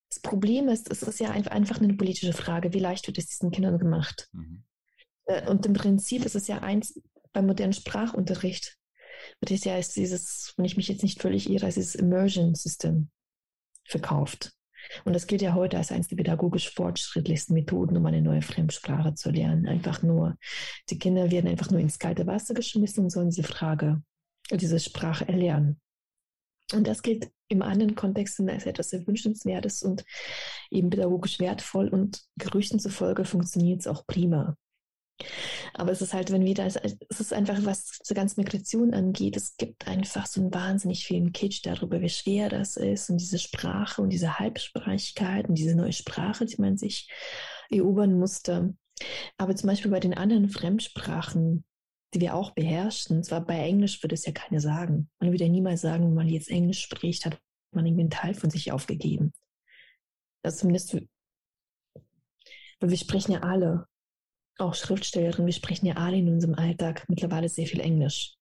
Das 0.09 0.21
Problem 0.21 0.69
ist, 0.69 0.91
es 0.91 1.03
ist 1.03 1.19
ja 1.19 1.29
einfach 1.31 1.79
eine 1.79 1.93
politische 1.93 2.33
Frage. 2.33 2.73
Wie 2.73 2.79
leicht 2.79 3.07
wird 3.07 3.19
es 3.19 3.27
diesen 3.27 3.51
Kindern 3.51 3.77
gemacht? 3.77 4.27
Mhm. 4.33 4.63
Äh, 5.25 5.49
und 5.49 5.65
im 5.65 5.73
Prinzip 5.73 6.25
ist 6.25 6.35
es 6.35 6.47
ja 6.47 6.59
eins 6.59 6.99
beim 7.31 7.45
modernen 7.45 7.73
Sprachunterricht. 7.73 8.77
Wird 9.39 9.51
es 9.51 9.63
ja 9.63 9.75
als 9.75 9.93
dieses, 9.93 10.53
wenn 10.57 10.65
ich 10.65 10.77
mich 10.77 10.87
jetzt 10.87 11.03
nicht 11.03 11.21
völlig 11.21 11.49
irre, 11.49 11.67
als 11.67 11.75
dieses 11.75 11.95
Immersion 11.95 12.55
System 12.55 13.11
verkauft. 13.83 14.53
Und 15.05 15.13
das 15.13 15.27
gilt 15.27 15.41
ja 15.41 15.53
heute 15.53 15.77
als 15.77 15.91
eines 15.91 16.07
der 16.07 16.15
pädagogisch 16.15 16.73
fortschrittlichsten 16.73 17.53
Methoden, 17.53 17.97
um 17.97 18.05
eine 18.05 18.21
neue 18.21 18.41
Fremdsprache 18.41 19.13
zu 19.13 19.29
lernen. 19.31 19.67
Einfach 19.67 20.01
nur, 20.01 20.37
die 20.89 20.99
Kinder 20.99 21.31
werden 21.31 21.49
einfach 21.49 21.71
nur 21.71 21.79
ins 21.79 21.99
kalte 21.99 22.27
Wasser 22.27 22.53
geschmissen 22.53 23.03
und 23.05 23.09
sollen 23.09 23.29
diese 23.29 23.43
Frage, 23.43 24.01
diese 24.51 24.79
Sprache 24.79 25.27
erlernen. 25.27 25.79
Und 26.73 26.87
das 26.87 27.01
gilt 27.01 27.31
im 27.47 27.61
anderen 27.61 27.95
Kontext 27.95 28.39
als 28.41 28.65
etwas 28.65 28.89
sehr 28.89 29.05
Wünschenswertes 29.07 29.81
und 29.81 30.05
eben 30.69 30.89
pädagogisch 30.89 31.39
wertvoll 31.39 31.87
und 31.87 32.21
Gerüchten 32.37 32.79
zufolge 32.79 33.25
funktioniert 33.25 33.81
es 33.81 33.87
auch 33.87 34.05
prima. 34.05 34.55
Aber 35.73 35.91
es 35.91 36.01
ist 36.01 36.13
halt, 36.13 36.31
wenn 36.31 36.45
wir 36.45 36.55
da, 36.55 36.65
es 36.65 37.19
ist 37.19 37.33
einfach, 37.33 37.57
was 37.65 37.99
diese 37.99 38.13
ganze 38.13 38.39
Migration 38.39 38.93
angeht, 38.93 39.37
es 39.37 39.57
gibt 39.57 39.87
einfach 39.87 40.25
so 40.25 40.41
einen 40.41 40.53
wahnsinnig 40.53 41.05
vielen 41.05 41.31
Kitsch 41.31 41.65
darüber, 41.65 42.01
wie 42.01 42.09
schwer 42.09 42.49
das 42.49 42.77
ist 42.77 43.09
und 43.09 43.17
diese 43.17 43.39
Sprache 43.39 44.01
und 44.01 44.09
diese 44.09 44.39
Halbsprachigkeit 44.39 45.47
und 45.49 45.55
diese 45.55 45.75
neue 45.75 45.93
Sprache, 45.93 46.45
die 46.45 46.61
man 46.61 46.77
sich 46.77 47.09
erobern 47.69 48.17
musste. 48.17 48.73
Aber 49.37 49.55
zum 49.55 49.67
Beispiel 49.67 49.91
bei 49.91 49.99
den 49.99 50.13
anderen 50.13 50.49
Fremdsprachen, 50.49 51.63
die 52.13 52.21
wir 52.21 52.35
auch 52.35 52.51
beherrschen, 52.51 53.23
zwar 53.23 53.45
bei 53.45 53.59
Englisch 53.59 54.01
würde 54.03 54.15
es 54.15 54.25
ja 54.25 54.31
keiner 54.31 54.59
sagen. 54.59 55.09
Man 55.19 55.31
würde 55.31 55.45
ja 55.45 55.49
niemals 55.49 55.81
sagen, 55.81 56.05
wenn 56.05 56.15
man 56.15 56.27
jetzt 56.27 56.49
Englisch 56.49 56.81
spricht, 56.81 57.25
hat 57.25 57.39
man 57.71 57.85
irgendwie 57.85 58.01
einen 58.01 58.09
Teil 58.09 58.33
von 58.33 58.49
sich 58.49 58.71
aufgegeben. 58.71 59.31
Also 60.41 60.59
zumindest, 60.59 60.97
wir 62.81 62.97
sprechen 62.97 63.33
ja 63.33 63.41
alle 63.41 63.85
auch 64.61 64.75
Schriftstellerin, 64.75 65.45
wir 65.45 65.53
sprechen 65.53 65.85
ja 65.85 65.95
alle 65.95 66.17
in 66.17 66.29
unserem 66.29 66.55
Alltag 66.55 67.05
mittlerweile 67.07 67.49
sehr 67.49 67.67
viel 67.67 67.79
Englisch. 67.79 68.35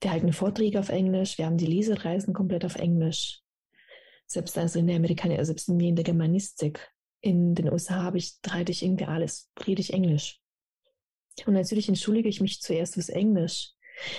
Wir 0.00 0.10
halten 0.10 0.32
Vorträge 0.32 0.78
auf 0.78 0.88
Englisch, 0.88 1.38
wir 1.38 1.46
haben 1.46 1.56
die 1.56 1.66
Lesereisen 1.66 2.34
komplett 2.34 2.64
auf 2.64 2.76
Englisch. 2.76 3.40
Selbst 4.26 4.58
also 4.58 4.78
in 4.78 4.86
der 4.86 4.96
Amerikaner, 4.96 5.44
selbst 5.44 5.68
in 5.68 5.96
der 5.96 6.04
Germanistik 6.04 6.90
in 7.20 7.54
den 7.54 7.72
USA 7.72 8.02
habe 8.02 8.18
ich, 8.18 8.34
halte 8.48 8.72
ich 8.72 8.82
irgendwie 8.82 9.06
alles, 9.06 9.50
rede 9.66 9.80
ich 9.80 9.92
Englisch. 9.92 10.40
Und 11.44 11.54
natürlich 11.54 11.88
entschuldige 11.88 12.28
ich 12.28 12.40
mich 12.40 12.60
zuerst 12.60 12.94
fürs 12.94 13.08
Englisch. 13.08 13.72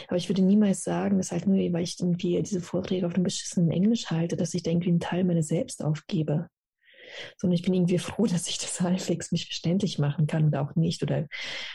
Aber 0.08 0.18
ich 0.18 0.28
würde 0.28 0.42
niemals 0.42 0.84
sagen, 0.84 1.18
dass 1.18 1.32
halt 1.32 1.48
nur, 1.48 1.58
weil 1.74 1.84
ich 1.84 2.00
irgendwie 2.00 2.42
diese 2.42 2.62
Vorträge 2.62 3.06
auf 3.06 3.14
dem 3.14 3.24
beschissenen 3.24 3.72
Englisch 3.72 4.08
halte, 4.08 4.36
dass 4.36 4.54
ich 4.54 4.64
da 4.64 4.72
irgendwie 4.72 4.90
einen 4.90 5.00
Teil 5.00 5.24
meiner 5.24 5.44
selbst 5.44 5.84
aufgebe 5.84 6.50
sondern 7.38 7.56
ich 7.56 7.64
bin 7.64 7.74
irgendwie 7.74 8.00
froh, 8.00 8.26
dass 8.26 8.48
ich 8.48 8.58
das 8.58 8.82
halbwegs 8.82 9.32
mich 9.32 9.46
verständlich 9.46 10.00
machen 10.00 10.28
kann 10.28 10.48
oder 10.48 10.62
auch 10.62 10.76
nicht 10.76 11.04
oder 11.04 11.28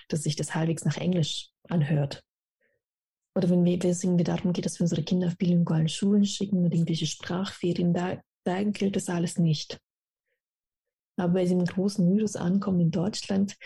dass 0.08 0.22
sich 0.22 0.36
das 0.36 0.54
halbwegs 0.54 0.84
nach 0.84 0.96
Englisch 0.96 1.50
anhört. 1.68 2.22
Oder 3.34 3.48
wenn 3.48 3.64
wir, 3.64 3.82
wir 3.82 3.94
singen, 3.94 4.22
darum 4.22 4.52
geht, 4.52 4.66
dass 4.66 4.78
wir 4.78 4.84
unsere 4.84 5.02
Kinder 5.02 5.28
auf 5.28 5.38
bilingualen 5.38 5.88
Schulen 5.88 6.24
schicken 6.24 6.64
oder 6.64 6.74
irgendwelche 6.74 7.06
Sprachferien, 7.06 7.94
da, 7.94 8.20
da 8.44 8.62
gilt 8.62 8.96
das 8.96 9.08
alles 9.08 9.38
nicht. 9.38 9.78
Aber 11.16 11.34
bei 11.34 11.42
diesem 11.42 11.64
großen 11.64 12.06
Mythos 12.06 12.36
ankommen 12.36 12.80
in 12.80 12.90
Deutschland, 12.90 13.56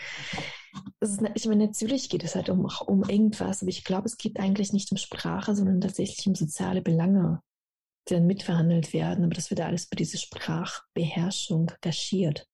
ist, 0.99 1.21
ich 1.33 1.45
meine, 1.47 1.65
natürlich 1.65 2.09
geht 2.09 2.23
es 2.23 2.35
halt 2.35 2.49
um, 2.49 2.67
um 2.85 3.03
irgendwas, 3.03 3.61
aber 3.61 3.69
ich 3.69 3.83
glaube, 3.83 4.05
es 4.05 4.17
geht 4.17 4.39
eigentlich 4.39 4.73
nicht 4.73 4.91
um 4.91 4.97
Sprache, 4.97 5.55
sondern 5.55 5.81
tatsächlich 5.81 6.27
um 6.27 6.35
soziale 6.35 6.81
Belange 6.81 7.41
die 8.09 8.15
dann 8.15 8.27
mitverhandelt 8.27 8.93
werden, 8.93 9.25
aber 9.25 9.33
das 9.33 9.49
wird 9.49 9.61
alles 9.61 9.87
bei 9.87 9.95
dieser 9.95 10.17
Sprachbeherrschung 10.17 11.71
kaschiert. 11.81 12.47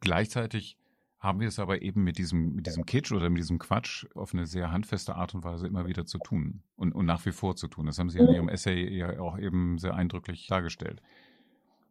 Gleichzeitig 0.00 0.76
haben 1.18 1.40
wir 1.40 1.48
es 1.48 1.58
aber 1.58 1.82
eben 1.82 2.04
mit 2.04 2.18
diesem, 2.18 2.54
mit 2.54 2.66
diesem 2.66 2.86
Kitsch 2.86 3.10
oder 3.10 3.28
mit 3.28 3.38
diesem 3.38 3.58
Quatsch 3.58 4.06
auf 4.14 4.32
eine 4.32 4.46
sehr 4.46 4.70
handfeste 4.70 5.16
Art 5.16 5.34
und 5.34 5.42
Weise 5.42 5.66
immer 5.66 5.86
wieder 5.86 6.06
zu 6.06 6.18
tun 6.18 6.62
und, 6.76 6.94
und 6.94 7.06
nach 7.06 7.26
wie 7.26 7.32
vor 7.32 7.56
zu 7.56 7.66
tun. 7.66 7.86
Das 7.86 7.98
haben 7.98 8.10
Sie 8.10 8.18
in 8.18 8.28
Ihrem 8.28 8.48
Essay 8.48 8.88
ja 8.96 9.18
auch 9.18 9.36
eben 9.38 9.78
sehr 9.78 9.94
eindrücklich 9.94 10.46
dargestellt. 10.46 11.02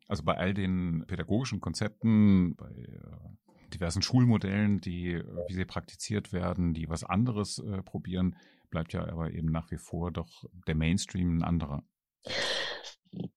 Also 0.08 0.24
bei 0.24 0.38
all 0.38 0.54
den 0.54 1.04
pädagogischen 1.08 1.60
Konzepten, 1.60 2.56
bei 2.56 2.70
äh, 2.70 3.70
diversen 3.74 4.02
Schulmodellen, 4.02 4.80
die, 4.80 5.22
wie 5.48 5.54
sie 5.54 5.66
praktiziert 5.66 6.32
werden, 6.32 6.74
die 6.74 6.88
was 6.88 7.04
anderes 7.04 7.60
äh, 7.60 7.82
probieren, 7.82 8.38
bleibt 8.70 8.94
ja 8.94 9.06
aber 9.06 9.32
eben 9.32 9.52
nach 9.52 9.70
wie 9.72 9.78
vor 9.78 10.12
doch 10.12 10.46
der 10.68 10.76
Mainstream 10.76 11.38
ein 11.38 11.44
anderer. 11.44 11.84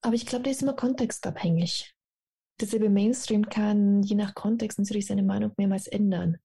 Aber 0.02 0.14
ich 0.14 0.26
glaube, 0.26 0.44
der 0.44 0.52
ist 0.52 0.62
immer 0.62 0.75
kontextabhängig 0.75 1.94
derselbe 2.61 2.90
Mainstream 2.90 3.49
kann 3.49 4.02
je 4.02 4.14
nach 4.14 4.35
Kontext 4.35 4.78
natürlich 4.78 5.06
seine 5.06 5.23
Meinung 5.23 5.52
mehrmals 5.56 5.87
ändern. 5.87 6.38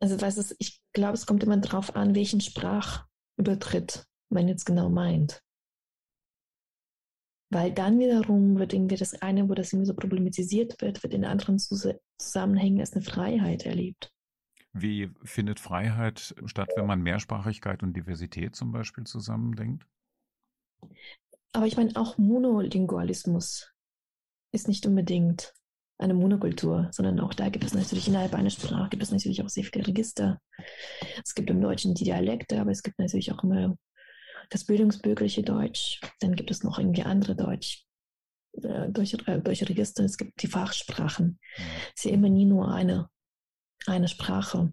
Also 0.00 0.20
was 0.20 0.36
ist, 0.36 0.56
ich 0.58 0.80
glaube, 0.92 1.14
es 1.14 1.26
kommt 1.26 1.42
immer 1.42 1.56
darauf 1.56 1.94
an, 1.94 2.14
welchen 2.14 2.40
Sprachübertritt 2.40 4.06
man 4.30 4.48
jetzt 4.48 4.64
genau 4.64 4.88
meint. 4.88 5.42
Weil 7.50 7.72
dann 7.72 7.98
wiederum 7.98 8.58
wird 8.58 8.72
irgendwie 8.72 8.96
das 8.96 9.20
eine, 9.20 9.48
wo 9.48 9.54
das 9.54 9.72
irgendwie 9.72 9.86
so 9.86 9.94
problematisiert 9.94 10.80
wird, 10.80 11.02
wird 11.02 11.12
in 11.12 11.26
anderen 11.26 11.58
Zusammenhängen 11.58 12.80
als 12.80 12.94
eine 12.94 13.02
Freiheit 13.02 13.66
erlebt. 13.66 14.10
Wie 14.72 15.10
findet 15.22 15.60
Freiheit 15.60 16.34
statt, 16.46 16.70
wenn 16.76 16.86
man 16.86 17.02
Mehrsprachigkeit 17.02 17.82
und 17.82 17.94
Diversität 17.94 18.56
zum 18.56 18.72
Beispiel 18.72 19.04
zusammendenkt? 19.04 19.86
Aber 21.52 21.66
ich 21.66 21.76
meine 21.76 21.94
auch 21.96 22.18
Monolingualismus 22.18 23.70
ist 24.52 24.68
nicht 24.68 24.86
unbedingt 24.86 25.52
eine 25.98 26.14
Monokultur, 26.14 26.88
sondern 26.90 27.20
auch 27.20 27.34
da 27.34 27.48
gibt 27.48 27.64
es 27.64 27.74
natürlich 27.74 28.08
innerhalb 28.08 28.34
einer 28.34 28.50
Sprache 28.50 28.90
gibt 28.90 29.02
es 29.02 29.12
natürlich 29.12 29.42
auch 29.42 29.48
sehr 29.48 29.64
viele 29.64 29.86
Register. 29.86 30.40
Es 31.24 31.34
gibt 31.34 31.48
im 31.50 31.60
Deutschen 31.60 31.94
die 31.94 32.04
Dialekte, 32.04 32.60
aber 32.60 32.70
es 32.70 32.82
gibt 32.82 32.98
natürlich 32.98 33.32
auch 33.32 33.44
immer 33.44 33.76
das 34.50 34.64
bildungsbürgerliche 34.64 35.42
Deutsch. 35.42 36.00
Dann 36.20 36.34
gibt 36.34 36.50
es 36.50 36.62
noch 36.62 36.78
irgendwie 36.78 37.02
andere 37.02 37.36
Deutsch. 37.36 37.84
Äh, 38.54 38.90
durch, 38.90 39.14
äh, 39.26 39.40
durch 39.40 39.68
Register, 39.68 40.04
es 40.04 40.18
gibt 40.18 40.42
die 40.42 40.48
Fachsprachen. 40.48 41.38
Es 41.94 42.04
ist 42.04 42.04
ja 42.04 42.10
immer 42.12 42.28
nie 42.28 42.44
nur 42.44 42.72
eine, 42.72 43.08
eine 43.86 44.08
Sprache. 44.08 44.72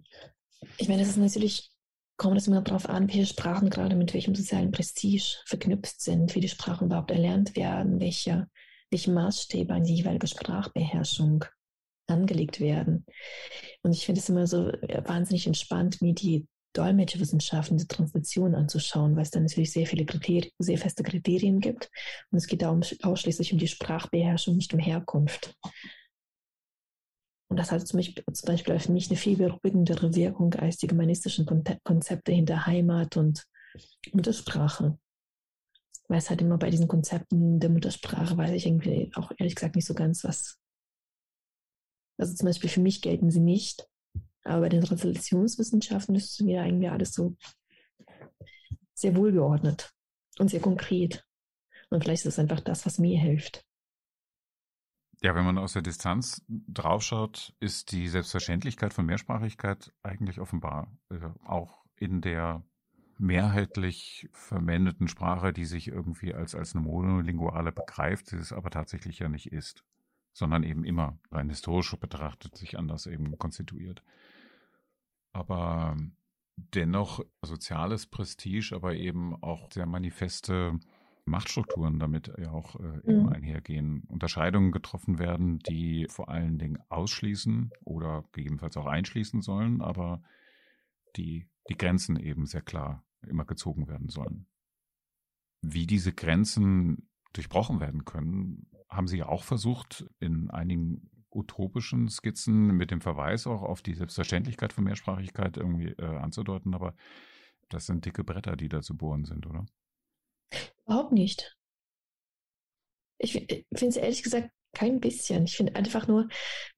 Ich 0.77 0.89
meine, 0.89 1.03
es 1.03 1.09
ist 1.09 1.17
natürlich, 1.17 1.71
kommt 2.19 2.37
es 2.37 2.45
immer 2.45 2.61
darauf 2.61 2.87
an, 2.87 3.07
welche 3.07 3.25
Sprachen 3.25 3.71
gerade 3.71 3.95
mit 3.95 4.13
welchem 4.13 4.35
sozialen 4.35 4.69
Prestige 4.69 5.37
verknüpft 5.47 5.99
sind, 5.99 6.35
wie 6.35 6.41
die 6.41 6.49
Sprachen 6.49 6.85
überhaupt 6.85 7.09
erlernt 7.09 7.55
werden, 7.55 7.99
welche 7.99 8.47
welche 8.91 9.11
Maßstäbe 9.11 9.73
an 9.73 9.83
die 9.83 9.95
jeweilige 9.95 10.27
Sprachbeherrschung 10.27 11.45
angelegt 12.07 12.59
werden. 12.59 13.05
Und 13.83 13.93
ich 13.93 14.05
finde 14.05 14.19
es 14.19 14.29
immer 14.29 14.47
so 14.47 14.69
äh, 14.69 15.03
wahnsinnig 15.05 15.45
entspannt, 15.47 16.01
mir 16.01 16.13
die 16.13 16.47
Dolmetscherwissenschaften, 16.73 17.77
die 17.77 17.87
Translation 17.87 18.55
anzuschauen, 18.55 19.15
weil 19.15 19.23
es 19.23 19.31
da 19.31 19.39
natürlich 19.39 19.71
sehr 19.71 19.87
viele 19.87 20.05
Kriterien, 20.05 20.51
sehr 20.59 20.77
feste 20.77 21.03
Kriterien 21.03 21.59
gibt. 21.59 21.89
Und 22.31 22.37
es 22.37 22.47
geht 22.47 22.61
darum 22.61 22.81
ausschließlich 23.01 23.53
um 23.53 23.59
die 23.59 23.67
Sprachbeherrschung, 23.67 24.55
nicht 24.55 24.73
um 24.73 24.79
Herkunft. 24.79 25.55
Und 27.49 27.57
das 27.57 27.71
hat 27.71 27.85
zum 27.85 27.97
Beispiel, 27.97 28.23
zum 28.31 28.47
Beispiel 28.47 28.79
für 28.79 28.91
mich 28.91 29.09
eine 29.09 29.17
viel 29.17 29.37
beruhigendere 29.37 30.15
Wirkung 30.15 30.53
als 30.53 30.77
die 30.77 30.87
humanistischen 30.87 31.45
Konzepte 31.83 32.31
hinter 32.31 32.65
Heimat 32.65 33.17
und 33.17 33.43
Muttersprache 34.13 34.97
weiß 36.09 36.29
halt 36.29 36.41
immer 36.41 36.57
bei 36.57 36.69
diesen 36.69 36.87
Konzepten 36.87 37.59
der 37.59 37.69
Muttersprache, 37.69 38.35
weiß 38.35 38.51
ich 38.51 38.65
irgendwie 38.65 39.11
auch 39.15 39.31
ehrlich 39.37 39.55
gesagt 39.55 39.75
nicht 39.75 39.85
so 39.85 39.93
ganz, 39.93 40.23
was. 40.23 40.59
Also 42.17 42.33
zum 42.33 42.47
Beispiel 42.47 42.69
für 42.69 42.81
mich 42.81 43.01
gelten 43.01 43.29
sie 43.29 43.39
nicht, 43.39 43.87
aber 44.43 44.61
bei 44.61 44.69
den 44.69 44.83
Translationswissenschaften 44.83 46.15
ist 46.15 46.41
mir 46.41 46.65
irgendwie 46.65 46.89
alles 46.89 47.13
so 47.13 47.35
sehr 48.93 49.15
wohlgeordnet 49.15 49.91
und 50.39 50.49
sehr 50.49 50.59
konkret. 50.59 51.23
Und 51.89 52.03
vielleicht 52.03 52.25
ist 52.25 52.33
es 52.33 52.39
einfach 52.39 52.59
das, 52.59 52.85
was 52.85 52.99
mir 52.99 53.19
hilft. 53.19 53.63
Ja, 55.21 55.35
wenn 55.35 55.43
man 55.45 55.57
aus 55.57 55.73
der 55.73 55.81
Distanz 55.81 56.45
draufschaut, 56.47 57.53
ist 57.59 57.91
die 57.91 58.07
Selbstverständlichkeit 58.07 58.93
von 58.93 59.05
Mehrsprachigkeit 59.05 59.91
eigentlich 60.01 60.39
offenbar. 60.39 60.97
Also 61.09 61.33
auch 61.43 61.83
in 61.97 62.21
der 62.21 62.63
mehrheitlich 63.17 64.29
verwendeten 64.31 65.09
Sprache, 65.09 65.51
die 65.51 65.65
sich 65.65 65.89
irgendwie 65.89 66.33
als, 66.33 66.55
als 66.55 66.73
eine 66.73 66.85
monolinguale 66.85 67.73
begreift, 67.73 68.31
die 68.31 68.37
es 68.37 68.53
aber 68.53 68.69
tatsächlich 68.69 69.19
ja 69.19 69.27
nicht 69.27 69.51
ist, 69.51 69.83
sondern 70.31 70.63
eben 70.63 70.85
immer 70.85 71.19
rein 71.29 71.49
historisch 71.49 71.93
betrachtet 71.97 72.55
sich 72.55 72.77
anders 72.79 73.05
eben 73.05 73.37
konstituiert. 73.37 74.01
Aber 75.33 75.97
dennoch 76.55 77.25
soziales 77.41 78.05
Prestige, 78.07 78.73
aber 78.73 78.95
eben 78.95 79.35
auch 79.43 79.69
sehr 79.69 79.85
manifeste 79.85 80.79
Machtstrukturen 81.29 81.99
damit 81.99 82.31
ja 82.37 82.51
auch 82.51 82.75
äh, 82.79 82.99
eben 83.05 83.23
mhm. 83.23 83.29
einhergehen. 83.29 84.03
Unterscheidungen 84.07 84.71
getroffen 84.71 85.19
werden, 85.19 85.59
die 85.59 86.07
vor 86.09 86.29
allen 86.29 86.57
Dingen 86.57 86.79
ausschließen 86.89 87.71
oder 87.83 88.25
gegebenenfalls 88.31 88.77
auch 88.77 88.87
einschließen 88.87 89.41
sollen, 89.41 89.81
aber 89.81 90.21
die 91.15 91.47
die 91.69 91.77
Grenzen 91.77 92.17
eben 92.17 92.45
sehr 92.45 92.61
klar 92.61 93.05
immer 93.27 93.45
gezogen 93.45 93.87
werden 93.87 94.09
sollen. 94.09 94.47
Wie 95.61 95.85
diese 95.85 96.13
Grenzen 96.13 97.09
durchbrochen 97.33 97.79
werden 97.79 98.05
können, 98.05 98.67
haben 98.89 99.07
Sie 99.07 99.23
auch 99.23 99.43
versucht, 99.43 100.09
in 100.19 100.49
einigen 100.49 101.09
utopischen 101.31 102.09
Skizzen 102.09 102.75
mit 102.75 102.89
dem 102.89 103.01
Verweis 103.01 103.45
auch 103.45 103.61
auf 103.61 103.83
die 103.83 103.93
Selbstverständlichkeit 103.93 104.73
von 104.73 104.83
Mehrsprachigkeit 104.83 105.57
irgendwie 105.57 105.89
äh, 105.89 106.17
anzudeuten, 106.17 106.73
aber 106.73 106.95
das 107.69 107.85
sind 107.85 108.05
dicke 108.05 108.23
Bretter, 108.23 108.55
die 108.55 108.67
da 108.67 108.81
zu 108.81 108.97
bohren 108.97 109.25
sind, 109.25 109.45
oder? 109.45 109.65
Überhaupt 110.89 111.11
nicht. 111.11 111.55
Ich 113.19 113.33
finde 113.33 113.65
es 113.89 113.95
ehrlich 113.95 114.23
gesagt 114.23 114.49
kein 114.73 114.99
bisschen. 114.99 115.43
Ich 115.43 115.55
finde 115.55 115.75
einfach 115.75 116.07
nur, 116.07 116.27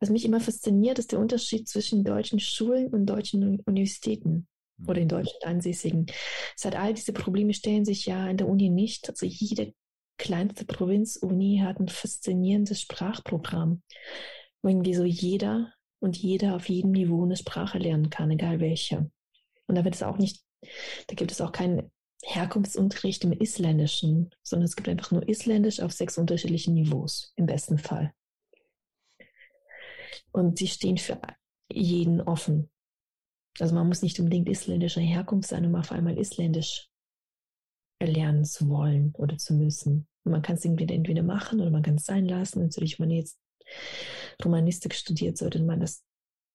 was 0.01 0.10
mich 0.10 0.25
immer 0.25 0.41
fasziniert, 0.41 1.00
ist 1.00 1.13
der 1.13 1.20
Unterschied 1.20 1.70
zwischen 1.70 2.03
deutschen 2.03 2.41
Schulen 2.41 2.88
und 2.88 3.06
deutschen 3.06 3.62
Universitäten 3.62 4.50
oder 4.86 5.00
in 5.00 5.08
Deutschland 5.08 5.46
ansässigen. 5.46 6.08
Es 6.58 6.65
hat 6.65 6.75
all 6.75 6.94
diese 6.94 7.13
Probleme 7.13 7.53
stellen 7.53 7.86
sich 7.86 8.06
ja 8.06 8.27
in 8.27 8.36
der 8.36 8.50
Uni 8.50 8.70
nicht. 8.70 9.10
Also 9.10 9.25
jede 9.25 9.74
kleinste 10.18 10.65
Provinzuni 10.65 11.62
hat 11.63 11.80
ein 11.80 11.88
faszinierendes 11.88 12.82
Sprachprogramm, 12.82 13.82
wo 14.62 14.68
irgendwie 14.68 14.94
so 14.94 15.06
jeder 15.06 15.74
und 16.00 16.18
jeder 16.18 16.58
auf 16.58 16.68
jedem 16.68 16.91
Niveau 16.91 17.24
eine 17.24 17.38
Sprache 17.38 17.77
lernen 17.77 18.10
kann, 18.10 18.30
egal 18.30 18.60
welche. 18.60 19.10
Und 19.68 19.75
da 19.75 19.86
wird 19.86 19.96
es 19.96 20.03
auch 20.03 20.18
nicht, 20.18 20.44
da 21.08 21.15
gibt 21.15 21.32
es 21.32 21.39
auch 21.39 21.53
keinen 21.53 21.89
Herkunftsunterricht 22.24 23.24
im 23.24 23.34
Isländischen, 23.34 24.30
sondern 24.44 24.66
es 24.66 24.75
gibt 24.75 24.88
einfach 24.90 25.12
nur 25.12 25.28
Isländisch 25.28 25.80
auf 25.80 25.92
sechs 25.92 26.18
unterschiedlichen 26.18 26.74
Niveaus, 26.74 27.34
im 27.36 27.46
besten 27.46 27.78
Fall. 27.78 28.13
Und 30.32 30.58
sie 30.58 30.68
stehen 30.68 30.98
für 30.98 31.20
jeden 31.72 32.22
offen. 32.22 32.70
Also 33.60 33.75
man 33.75 33.88
muss 33.88 34.01
nicht 34.01 34.20
unbedingt 34.20 34.48
isländischer 34.48 35.01
Herkunft 35.01 35.50
sein, 35.50 35.66
um 35.66 35.75
auf 35.75 35.92
einmal 35.92 36.18
Isländisch 36.18 36.90
erlernen 38.00 38.46
zu 38.46 38.70
wollen 38.70 39.13
oder 39.18 39.38
zu 39.38 39.54
müssen. 39.54 40.08
Und 40.24 40.32
man 40.32 40.42
kann 40.42 40.56
es 40.56 40.66
entweder, 40.66 40.96
entweder 40.96 41.24
machen 41.24 41.60
oder 41.60 41.72
man 41.72 41.84
kann 41.84 41.96
es 41.96 42.06
sein 42.06 42.25
lassen. 42.25 42.62
Natürlich, 42.62 43.00
wenn 43.00 43.10
man 43.10 43.18
jetzt 43.18 43.40
Romanistik 44.44 44.94
studiert, 44.94 45.38
sollte 45.38 45.62
man 45.62 45.80
das 45.80 46.04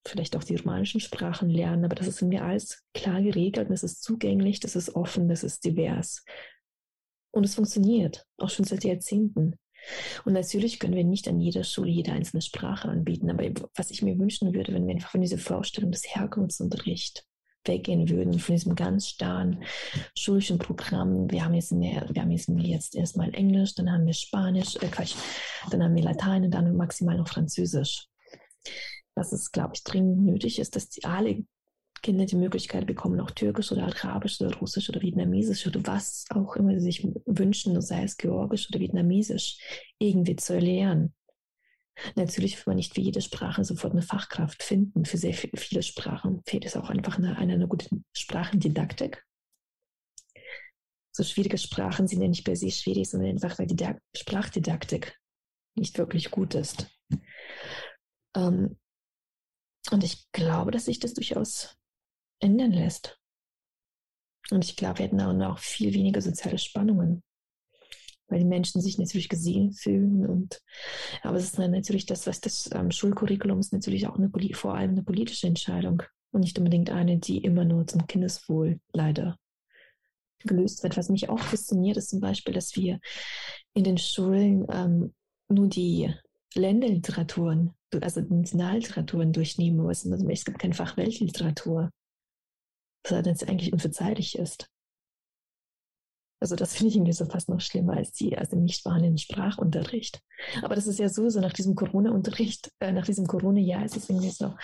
vielleicht 0.08 0.36
auch 0.36 0.44
die 0.44 0.56
romanischen 0.56 1.00
Sprachen 1.00 1.50
lernen, 1.50 1.84
aber 1.84 1.94
das 1.94 2.06
ist 2.06 2.22
in 2.22 2.28
mir 2.28 2.44
alles 2.44 2.82
klar 2.94 3.22
geregelt, 3.22 3.70
das 3.70 3.82
ist 3.82 4.02
zugänglich, 4.02 4.60
das 4.60 4.76
ist 4.76 4.94
offen, 4.94 5.28
das 5.28 5.44
ist 5.44 5.64
divers. 5.64 6.25
Und 7.32 7.44
es 7.44 7.54
funktioniert, 7.54 8.26
auch 8.38 8.50
schon 8.50 8.64
seit 8.64 8.84
Jahrzehnten. 8.84 9.56
Und 10.25 10.32
natürlich 10.32 10.80
können 10.80 10.96
wir 10.96 11.04
nicht 11.04 11.28
an 11.28 11.40
jeder 11.40 11.62
Schule 11.62 11.90
jede 11.90 12.12
einzelne 12.12 12.42
Sprache 12.42 12.88
anbieten, 12.88 13.30
aber 13.30 13.44
was 13.75 13.90
ich 13.90 14.02
mir 14.02 14.18
wünschen 14.18 14.54
würde, 14.54 14.72
wenn 14.72 14.86
wir 14.86 14.94
einfach 14.94 15.10
von 15.10 15.20
dieser 15.20 15.38
Vorstellung 15.38 15.92
des 15.92 16.14
Herkunftsunterrichts 16.14 17.25
weggehen 17.64 18.08
würden, 18.08 18.38
von 18.38 18.54
diesem 18.54 18.75
ganz 18.75 19.08
starren 19.08 19.62
schulischen 20.16 20.58
Programm. 20.58 21.30
Wir 21.30 21.44
haben 21.44 21.54
jetzt, 21.54 21.72
mehr, 21.72 22.06
wir 22.08 22.22
haben 22.22 22.30
jetzt, 22.30 22.48
jetzt 22.48 22.94
erstmal 22.94 23.34
Englisch, 23.34 23.75
dann 23.75 23.90
haben 23.90 24.06
wir 24.06 24.14
Spanisch, 24.14 24.76
äh 24.76 24.88
Quatsch, 24.88 25.14
dann 25.70 25.82
haben 25.82 25.94
wir 25.94 26.02
Latein 26.02 26.44
und 26.44 26.52
dann 26.52 26.76
maximal 26.76 27.16
noch 27.16 27.28
Französisch. 27.28 28.08
Was 29.16 29.32
es, 29.32 29.50
glaube 29.50 29.73
ich, 29.75 29.82
dringend 29.82 30.25
nötig 30.25 30.58
ist, 30.58 30.76
dass 30.76 30.88
die 30.88 31.04
alle 31.04 31.44
Kinder 32.02 32.26
die 32.26 32.37
Möglichkeit 32.37 32.87
bekommen, 32.87 33.18
auch 33.20 33.30
Türkisch 33.30 33.73
oder 33.73 33.85
Arabisch 33.85 34.40
oder 34.40 34.54
Russisch 34.58 34.88
oder 34.88 35.00
Vietnamesisch 35.00 35.66
oder 35.66 35.80
was 35.87 36.25
auch 36.30 36.54
immer 36.56 36.75
sie 36.75 36.80
sich 36.80 37.08
wünschen, 37.25 37.80
sei 37.80 38.04
es 38.04 38.16
Georgisch 38.16 38.68
oder 38.68 38.78
Vietnamesisch, 38.78 39.58
irgendwie 39.99 40.37
zu 40.37 40.54
erlernen. 40.54 41.14
Natürlich 42.14 42.56
wird 42.56 42.66
man 42.66 42.76
nicht 42.76 42.94
für 42.94 43.00
jede 43.00 43.23
Sprache 43.23 43.64
sofort 43.64 43.94
eine 43.94 44.02
Fachkraft 44.02 44.62
finden. 44.62 45.06
Für 45.06 45.16
sehr 45.16 45.32
viele 45.32 45.82
Sprachen 45.82 46.42
fehlt 46.46 46.66
es 46.66 46.76
auch 46.76 46.90
einfach 46.90 47.16
eine, 47.16 47.38
eine, 47.38 47.54
eine 47.54 47.68
gute 47.68 47.88
Sprachendidaktik. 48.12 49.25
So 51.12 51.25
schwierige 51.25 51.56
Sprachen 51.56 52.06
sind 52.06 52.20
ja 52.20 52.28
nicht 52.28 52.44
per 52.44 52.56
se 52.56 52.70
schwierig, 52.70 53.08
sondern 53.08 53.30
einfach, 53.30 53.58
weil 53.58 53.66
die 53.66 53.85
Sprachdidaktik 54.14 55.18
nicht 55.75 55.96
wirklich 55.96 56.30
gut 56.30 56.54
ist. 56.54 56.87
Ähm, 58.37 58.76
Und 59.90 60.05
ich 60.05 60.31
glaube, 60.33 60.71
dass 60.71 60.87
sich 60.87 60.99
das 60.99 61.14
durchaus 61.14 61.76
ändern 62.40 62.73
lässt. 62.73 63.19
Und 64.50 64.64
ich 64.64 64.76
glaube, 64.76 64.99
wir 64.99 65.07
hätten 65.07 65.21
auch 65.21 65.33
noch 65.33 65.59
viel 65.59 65.93
weniger 65.93 66.21
soziale 66.21 66.59
Spannungen, 66.59 67.23
weil 68.28 68.38
die 68.38 68.45
Menschen 68.45 68.81
sich 68.81 68.99
natürlich 68.99 69.28
gesehen 69.28 69.73
fühlen. 69.73 70.26
Und 70.26 70.61
aber 71.23 71.37
es 71.37 71.45
ist 71.45 71.59
natürlich 71.59 72.07
das, 72.07 72.26
was 72.26 72.40
das 72.40 72.71
ähm, 72.73 72.90
Schulcurriculum 72.90 73.59
ist 73.59 73.73
natürlich 73.73 74.07
auch 74.07 74.16
eine, 74.16 74.31
vor 74.55 74.75
allem 74.75 74.93
eine 74.93 75.02
politische 75.02 75.47
Entscheidung 75.47 76.02
und 76.33 76.43
nicht 76.43 76.59
unbedingt 76.59 76.90
eine, 76.90 77.19
die 77.19 77.38
immer 77.38 77.64
nur 77.64 77.87
zum 77.87 78.07
Kindeswohl 78.07 78.81
leider 78.93 79.38
gelöst 80.40 80.83
wird. 80.83 80.97
Was 80.97 81.09
mich 81.09 81.28
auch 81.28 81.40
fasziniert, 81.40 81.97
ist 81.97 82.11
zum 82.11 82.21
Beispiel, 82.21 82.55
dass 82.55 82.76
wir 82.76 83.00
in 83.75 83.85
den 83.85 83.99
Schulen 83.99 84.66
ähm, 84.71 85.14
nur 85.49 85.69
die 85.69 86.14
Länderliteraturen, 86.56 87.75
also 88.00 88.20
Nationalliteraturen 88.20 89.32
durchnehmen 89.32 89.84
müssen. 89.84 90.12
Also 90.12 90.28
es 90.28 90.44
gibt 90.44 90.58
kein 90.58 90.72
Fach 90.72 90.96
Weltliteratur, 90.96 91.90
was 93.04 93.26
jetzt 93.26 93.48
eigentlich 93.48 93.72
unverzeihlich 93.72 94.38
ist. 94.38 94.68
Also 96.40 96.56
das 96.56 96.75
finde 96.76 96.88
ich 96.88 96.96
irgendwie 96.96 97.12
so 97.12 97.25
fast 97.25 97.48
noch 97.48 97.60
schlimmer 97.60 97.96
als 97.96 98.12
die, 98.12 98.36
also 98.36 98.56
nicht 98.56 98.82
vorhandenen 98.82 99.18
Sprachunterricht. 99.18 100.20
Aber 100.62 100.75
das 100.75 100.86
ist 100.86 100.98
ja 100.98 101.08
so, 101.08 101.28
so 101.28 101.40
nach 101.40 101.52
diesem 101.52 101.75
Corona-Unterricht, 101.75 102.70
äh, 102.80 102.92
nach 102.92 103.06
diesem 103.06 103.26
Corona-Jahr 103.26 103.84
ist 103.84 103.96
es 103.96 104.10
irgendwie 104.10 104.30
so, 104.30 104.54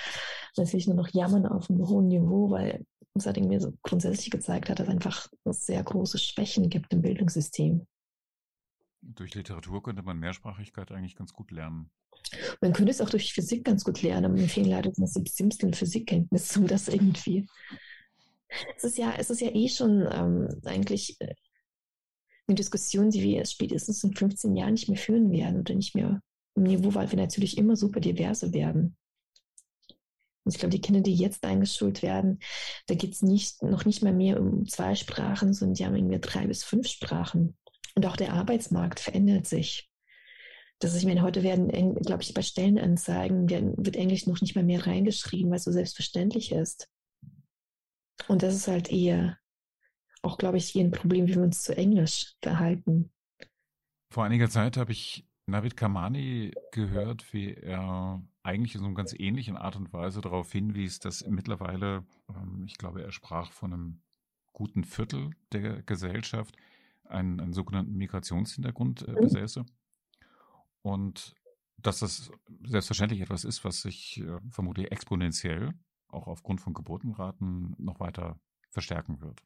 natürlich 0.56 0.87
nur 0.87 0.96
noch 0.96 1.08
Jammern 1.08 1.46
auf 1.46 1.70
einem 1.70 1.88
hohen 1.88 2.08
Niveau, 2.08 2.50
weil 2.50 2.84
es 3.14 3.26
halt 3.26 3.37
irgendwie 3.37 3.61
so 3.61 3.72
grundsätzlich 3.82 4.30
gezeigt 4.30 4.68
hat, 4.68 4.78
dass 4.78 4.88
es 4.88 4.92
einfach 4.92 5.28
sehr 5.46 5.82
große 5.82 6.18
Schwächen 6.18 6.68
gibt 6.68 6.92
im 6.92 7.02
Bildungssystem. 7.02 7.87
Durch 9.02 9.35
Literatur 9.35 9.82
könnte 9.82 10.02
man 10.02 10.18
Mehrsprachigkeit 10.18 10.92
eigentlich 10.92 11.16
ganz 11.16 11.32
gut 11.32 11.50
lernen. 11.50 11.90
Man 12.61 12.73
könnte 12.73 12.90
es 12.90 13.00
auch 13.00 13.11
durch 13.11 13.32
Physik 13.32 13.64
ganz 13.64 13.85
gut 13.85 14.00
lernen, 14.02 14.26
aber 14.26 14.35
mir 14.35 14.49
fehlen 14.49 14.71
leider 14.71 14.90
die 14.90 15.06
simpelsten 15.06 15.75
Physikkenntnisse, 15.75 16.61
um 16.61 16.66
das 16.66 16.88
irgendwie. 16.88 17.47
Es 18.76 18.85
ist 18.85 18.99
ja, 18.99 19.14
es 19.18 19.30
ist 19.30 19.40
ja 19.40 19.50
eh 19.52 19.68
schon 19.68 20.06
ähm, 20.11 20.49
eigentlich 20.64 21.21
äh, 21.21 21.35
eine 22.47 22.54
Diskussion, 22.54 23.11
die 23.11 23.23
wir 23.23 23.44
spätestens 23.44 24.04
in 24.04 24.14
15 24.14 24.54
Jahren 24.54 24.75
nicht 24.75 24.88
mehr 24.88 24.99
führen 24.99 25.32
werden 25.32 25.61
oder 25.61 25.75
nicht 25.75 25.94
mehr 25.94 26.21
im 26.54 26.64
Niveau, 26.64 26.94
weil 26.94 27.11
wir 27.11 27.18
natürlich 27.18 27.59
immer 27.59 27.76
super 27.76 28.00
diverse 28.00 28.52
werden. 28.52 28.97
Und 30.44 30.54
ich 30.54 30.59
glaube, 30.59 30.75
die 30.75 30.80
Kinder, 30.80 31.00
die 31.00 31.14
jetzt 31.14 31.44
eingeschult 31.44 32.02
werden, 32.02 32.40
da 32.87 32.94
geht 32.94 33.12
es 33.14 33.23
nicht, 33.23 33.62
noch 33.62 33.85
nicht 33.85 34.02
mal 34.02 34.12
mehr 34.12 34.40
um 34.40 34.66
zwei 34.66 34.94
Sprachen, 34.94 35.54
sondern 35.54 35.75
die 35.75 35.87
haben 35.87 35.97
irgendwie 35.97 36.18
drei 36.21 36.47
bis 36.47 36.64
fünf 36.64 36.88
Sprachen. 36.88 37.56
Und 37.94 38.06
auch 38.06 38.16
der 38.16 38.32
Arbeitsmarkt 38.32 39.00
verändert 39.00 39.46
sich. 39.46 39.90
Das 40.78 40.96
ich 40.96 41.04
meine, 41.04 41.22
heute 41.22 41.42
werden, 41.42 41.94
glaube 41.96 42.22
ich, 42.22 42.34
bei 42.34 42.42
Stellenanzeigen 42.42 43.49
werden, 43.49 43.75
wird 43.76 43.96
Englisch 43.96 44.26
noch 44.26 44.40
nicht 44.40 44.56
mal 44.56 44.64
mehr 44.64 44.87
reingeschrieben, 44.87 45.50
weil 45.50 45.58
es 45.58 45.64
so 45.64 45.70
selbstverständlich 45.70 46.50
ist. 46.50 46.88
Und 48.28 48.42
das 48.42 48.54
ist 48.54 48.68
halt 48.68 48.90
eher 48.90 49.38
auch, 50.22 50.38
glaube 50.38 50.56
ich, 50.56 50.66
hier 50.66 50.84
ein 50.84 50.90
Problem, 50.90 51.26
wie 51.26 51.34
wir 51.34 51.42
uns 51.42 51.62
zu 51.62 51.76
Englisch 51.76 52.34
verhalten. 52.42 53.12
Vor 54.11 54.25
einiger 54.25 54.49
Zeit 54.49 54.76
habe 54.76 54.92
ich 54.92 55.26
Navid 55.46 55.76
Kamani 55.76 56.52
gehört, 56.70 57.32
wie 57.32 57.54
er 57.54 58.22
eigentlich 58.42 58.75
in 58.75 58.80
so 58.80 58.87
einer 58.87 58.94
ganz 58.94 59.14
ähnlichen 59.16 59.56
Art 59.56 59.76
und 59.76 59.92
Weise 59.92 60.20
darauf 60.20 60.50
hinwies, 60.52 60.99
dass 60.99 61.26
mittlerweile, 61.26 62.04
ähm, 62.28 62.64
ich 62.66 62.78
glaube, 62.78 63.02
er 63.02 63.12
sprach 63.12 63.52
von 63.52 63.72
einem 63.72 64.02
guten 64.52 64.84
Viertel 64.84 65.30
der 65.52 65.82
Gesellschaft 65.82 66.56
einen, 67.12 67.40
einen 67.40 67.52
sogenannten 67.52 67.95
Migrationshintergrund 67.97 69.02
äh, 69.07 69.12
mhm. 69.12 69.21
besäße. 69.21 69.64
Und 70.83 71.35
dass 71.76 71.99
das 71.99 72.31
selbstverständlich 72.64 73.21
etwas 73.21 73.45
ist, 73.45 73.64
was 73.64 73.83
sich 73.83 74.19
äh, 74.21 74.38
vermutlich 74.50 74.90
exponentiell 74.90 75.75
auch 76.09 76.26
aufgrund 76.26 76.61
von 76.61 76.75
Geburtenraten 76.75 77.75
noch 77.78 78.00
weiter 78.00 78.39
verstärken 78.71 79.21
wird. 79.21 79.43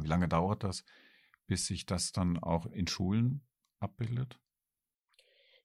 Wie 0.00 0.08
lange 0.08 0.28
dauert 0.28 0.64
das, 0.64 0.84
bis 1.46 1.66
sich 1.66 1.86
das 1.86 2.12
dann 2.12 2.38
auch 2.38 2.66
in 2.66 2.86
Schulen 2.86 3.46
abbildet? 3.80 4.38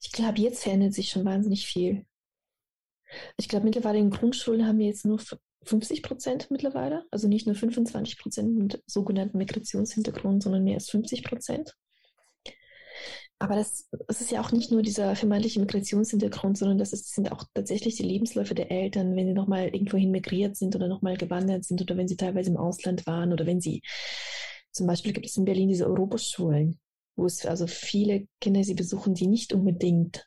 Ich 0.01 0.11
glaube, 0.11 0.39
jetzt 0.39 0.63
verändert 0.63 0.93
sich 0.93 1.09
schon 1.09 1.25
wahnsinnig 1.25 1.65
viel. 1.65 2.05
Ich 3.37 3.47
glaube, 3.47 3.65
mittlerweile 3.65 3.99
in 3.99 4.09
Grundschulen 4.09 4.65
haben 4.65 4.79
wir 4.79 4.87
jetzt 4.87 5.05
nur 5.05 5.19
50 5.65 6.03
Prozent 6.03 6.51
mittlerweile, 6.51 7.05
also 7.11 7.27
nicht 7.27 7.45
nur 7.45 7.55
25 7.55 8.17
Prozent 8.17 8.55
mit 8.55 8.83
sogenannten 8.85 9.37
Migrationshintergrund, 9.37 10.43
sondern 10.43 10.63
mehr 10.63 10.75
als 10.75 10.89
50 10.89 11.23
Prozent. 11.23 11.75
Aber 13.39 13.55
das, 13.55 13.89
das, 14.07 14.21
ist 14.21 14.31
ja 14.31 14.39
auch 14.39 14.53
nicht 14.53 14.71
nur 14.71 14.81
dieser 14.81 15.17
vermeintliche 15.17 15.59
Migrationshintergrund, 15.59 16.57
sondern 16.57 16.77
das 16.77 16.93
ist, 16.93 17.13
sind 17.13 17.31
auch 17.31 17.43
tatsächlich 17.53 17.95
die 17.95 18.03
Lebensläufe 18.03 18.55
der 18.55 18.71
Eltern, 18.71 19.15
wenn 19.17 19.27
sie 19.27 19.33
nochmal 19.33 19.65
irgendwohin 19.65 20.11
migriert 20.11 20.55
sind 20.55 20.75
oder 20.75 20.87
nochmal 20.87 21.17
gewandert 21.17 21.65
sind 21.65 21.81
oder 21.81 21.97
wenn 21.97 22.07
sie 22.07 22.15
teilweise 22.15 22.51
im 22.51 22.57
Ausland 22.57 23.05
waren 23.05 23.33
oder 23.33 23.45
wenn 23.45 23.59
sie, 23.59 23.81
zum 24.71 24.87
Beispiel 24.87 25.11
gibt 25.11 25.25
es 25.25 25.35
in 25.35 25.43
Berlin 25.43 25.67
diese 25.67 25.87
Europaschulen, 25.87 26.79
wo 27.17 27.25
es 27.25 27.45
also 27.45 27.67
viele 27.67 28.27
Kinder 28.39 28.63
sie 28.63 28.75
besuchen, 28.75 29.13
die 29.13 29.27
nicht 29.27 29.51
unbedingt 29.51 30.25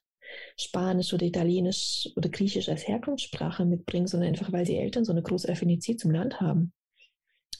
Spanisch 0.57 1.13
oder 1.13 1.27
Italienisch 1.27 2.09
oder 2.17 2.29
Griechisch 2.29 2.69
als 2.69 2.87
Herkunftssprache 2.87 3.65
mitbringen, 3.65 4.07
sondern 4.07 4.31
einfach, 4.31 4.53
weil 4.53 4.65
die 4.65 4.77
Eltern 4.77 5.05
so 5.05 5.13
eine 5.13 5.23
große 5.23 5.49
Affinität 5.49 6.01
zum 6.01 6.11
Land 6.11 6.41
haben. 6.41 6.73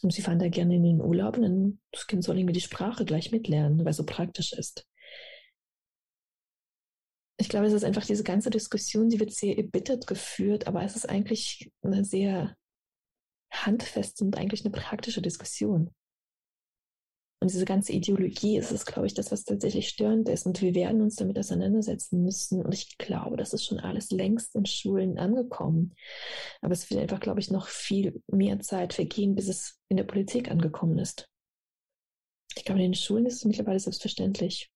Und 0.03 0.13
sie 0.13 0.23
fahren 0.23 0.39
da 0.39 0.49
gerne 0.49 0.77
in 0.77 0.83
den 0.83 1.01
Urlaub 1.01 1.39
und 1.39 1.81
das 1.91 2.07
Kind 2.07 2.23
soll 2.23 2.39
irgendwie 2.39 2.53
die 2.53 2.61
Sprache 2.61 3.05
gleich 3.05 3.33
mitlernen, 3.33 3.79
weil 3.81 3.89
es 3.89 3.97
so 3.97 4.05
praktisch 4.05 4.53
ist 4.53 4.87
ich 7.39 7.49
glaube, 7.49 7.67
es 7.67 7.73
ist 7.73 7.85
einfach 7.85 8.05
diese 8.05 8.25
ganze 8.25 8.51
Diskussion, 8.51 9.09
die 9.09 9.21
wird 9.21 9.33
sehr 9.33 9.57
erbittert 9.57 10.07
geführt, 10.07 10.67
aber 10.67 10.83
es 10.83 10.97
ist 10.97 11.09
eigentlich 11.09 11.71
eine 11.83 12.05
sehr 12.05 12.57
handfeste 13.51 14.25
und 14.25 14.37
eigentlich 14.37 14.65
eine 14.65 14.73
praktische 14.73 15.23
Diskussion. 15.23 15.95
Und 17.41 17.53
diese 17.53 17.67
ganze 17.67 17.93
Ideologie 17.93 18.57
ist 18.57 18.73
es, 18.73 18.87
glaube 18.87 19.07
ich, 19.07 19.15
das, 19.15 19.31
was 19.31 19.45
tatsächlich 19.45 19.89
störend 19.89 20.29
ist. 20.29 20.47
Und 20.47 20.63
wir 20.63 20.75
werden 20.75 21.03
uns 21.03 21.17
damit 21.17 21.39
auseinandersetzen 21.39 22.23
müssen. 22.23 22.65
Und 22.65 22.73
ich 22.73 22.97
glaube, 22.97 23.37
das 23.37 23.53
ist 23.53 23.67
schon 23.67 23.79
alles 23.79 24.11
längst 24.11 24.55
in 24.55 24.65
Schulen 24.65 25.19
angekommen. 25.19 25.95
Aber 26.63 26.73
es 26.73 26.89
wird 26.89 27.01
einfach, 27.01 27.21
glaube 27.21 27.41
ich, 27.41 27.51
noch 27.51 27.69
viel 27.69 28.23
mehr 28.29 28.59
Zeit 28.61 28.95
vergehen, 28.95 29.35
bis 29.35 29.49
es 29.49 29.79
in 29.89 29.99
der 29.99 30.05
Politik 30.05 30.51
angekommen 30.51 30.99
ist. 30.99 31.29
Ich 32.57 32.65
glaube, 32.65 32.81
in 32.81 32.93
den 32.93 32.95
Schulen 32.95 33.27
ist 33.27 33.37
es 33.37 33.45
mittlerweile 33.45 33.81
selbstverständlich. 33.81 34.71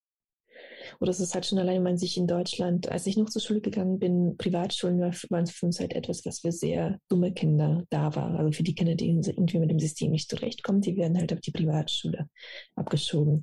Oder 0.99 1.11
es 1.11 1.21
ist 1.21 1.35
halt 1.35 1.47
schon 1.47 1.59
allein, 1.59 1.77
wenn 1.77 1.83
man 1.83 1.99
sich 1.99 2.17
in 2.17 2.27
Deutschland, 2.27 2.89
als 2.91 3.07
ich 3.07 3.17
noch 3.17 3.31
zur 3.31 3.43
Schule 3.43 3.61
gegangen 3.61 3.99
bin, 3.99 4.37
Privatschulen 4.37 5.01
waren 5.01 5.47
für 5.47 5.67
uns 5.67 5.81
halt 5.81 5.93
etwas, 5.95 6.25
was 6.25 6.41
für 6.41 6.53
sehr 6.53 6.99
dumme 7.09 7.33
Kinder 7.33 7.85
da 7.91 8.15
war. 8.15 8.39
Also 8.39 8.53
für 8.53 8.63
die 8.63 8.75
Kinder, 8.75 8.95
die 8.95 9.09
irgendwie 9.11 9.59
mit 9.59 9.71
dem 9.71 9.79
System 9.79 10.11
nicht 10.11 10.29
zurechtkommen, 10.29 10.81
die 10.81 10.97
werden 10.97 11.19
halt 11.19 11.33
auf 11.33 11.41
die 11.41 11.53
Privatschule 11.53 12.29
abgeschoben. 12.75 13.43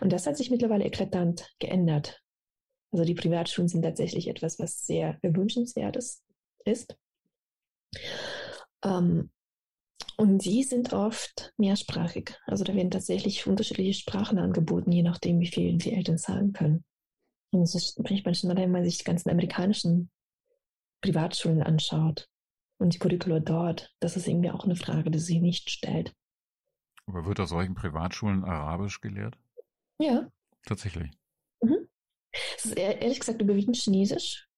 Und 0.00 0.12
das 0.12 0.26
hat 0.26 0.36
sich 0.36 0.50
mittlerweile 0.50 0.84
eklatant 0.84 1.48
geändert. 1.58 2.20
Also 2.90 3.04
die 3.04 3.14
Privatschulen 3.14 3.68
sind 3.68 3.82
tatsächlich 3.82 4.28
etwas, 4.28 4.58
was 4.58 4.86
sehr 4.86 5.18
wünschenswertes 5.22 6.22
ist. 6.64 6.96
Ähm, 8.82 9.30
und 10.18 10.44
die 10.44 10.64
sind 10.64 10.92
oft 10.92 11.54
mehrsprachig. 11.58 12.36
Also 12.46 12.64
da 12.64 12.74
werden 12.74 12.90
tatsächlich 12.90 13.46
unterschiedliche 13.46 13.94
Sprachen 13.94 14.38
angeboten, 14.38 14.90
je 14.90 15.04
nachdem, 15.04 15.38
wie 15.38 15.46
viel 15.46 15.78
die 15.78 15.92
Eltern 15.92 16.18
zahlen 16.18 16.52
können. 16.52 16.84
Und 17.52 17.72
das 17.72 17.94
spricht 17.96 18.24
man 18.24 18.34
schon 18.34 18.54
wenn 18.54 18.72
man 18.72 18.84
sich 18.84 18.98
die 18.98 19.04
ganzen 19.04 19.30
amerikanischen 19.30 20.10
Privatschulen 21.02 21.62
anschaut 21.62 22.28
und 22.78 22.94
die 22.94 22.98
Curricula 22.98 23.38
dort. 23.38 23.94
Das 24.00 24.16
ist 24.16 24.26
irgendwie 24.26 24.50
auch 24.50 24.64
eine 24.64 24.74
Frage, 24.74 25.12
die 25.12 25.20
sich 25.20 25.40
nicht 25.40 25.70
stellt. 25.70 26.12
Aber 27.06 27.24
wird 27.24 27.38
auf 27.38 27.48
solchen 27.48 27.76
Privatschulen 27.76 28.42
Arabisch 28.42 29.00
gelehrt? 29.00 29.38
Ja. 30.00 30.28
Tatsächlich. 30.64 31.12
Mhm. 31.62 31.88
Es 32.56 32.66
ist 32.66 32.76
ehrlich 32.76 33.20
gesagt 33.20 33.40
überwiegend 33.40 33.76
Chinesisch. 33.76 34.48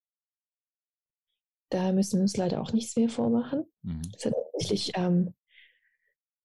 Da 1.68 1.92
müssen 1.92 2.16
wir 2.16 2.22
uns 2.22 2.36
leider 2.38 2.62
auch 2.62 2.72
nichts 2.72 2.96
mehr 2.96 3.10
vormachen. 3.10 3.66
Mhm. 3.82 4.02
Das 4.12 4.24
hat 4.24 4.32
tatsächlich 4.32 4.92
ähm, 4.96 5.34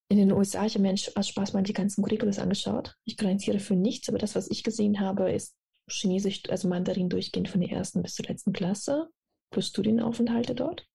in 0.08 0.18
den 0.18 0.32
USA, 0.32 0.66
ich 0.66 0.74
habe 0.74 0.82
mir 0.82 0.92
aus 0.92 1.28
Spaß 1.28 1.52
mal 1.52 1.62
die 1.62 1.72
ganzen 1.72 2.02
Curriculums 2.02 2.38
angeschaut. 2.38 2.94
Ich 3.04 3.16
garantiere 3.16 3.58
für 3.58 3.74
nichts, 3.74 4.08
aber 4.08 4.18
das, 4.18 4.34
was 4.34 4.50
ich 4.50 4.62
gesehen 4.62 5.00
habe, 5.00 5.32
ist 5.32 5.56
Chinesisch, 5.88 6.42
also 6.48 6.68
Mandarin 6.68 7.08
durchgehend 7.08 7.48
von 7.48 7.60
der 7.60 7.70
ersten 7.70 8.02
bis 8.02 8.14
zur 8.14 8.26
letzten 8.26 8.52
Klasse, 8.52 9.08
plus 9.50 9.68
Studienaufenthalte 9.68 10.54
dort. 10.54 10.86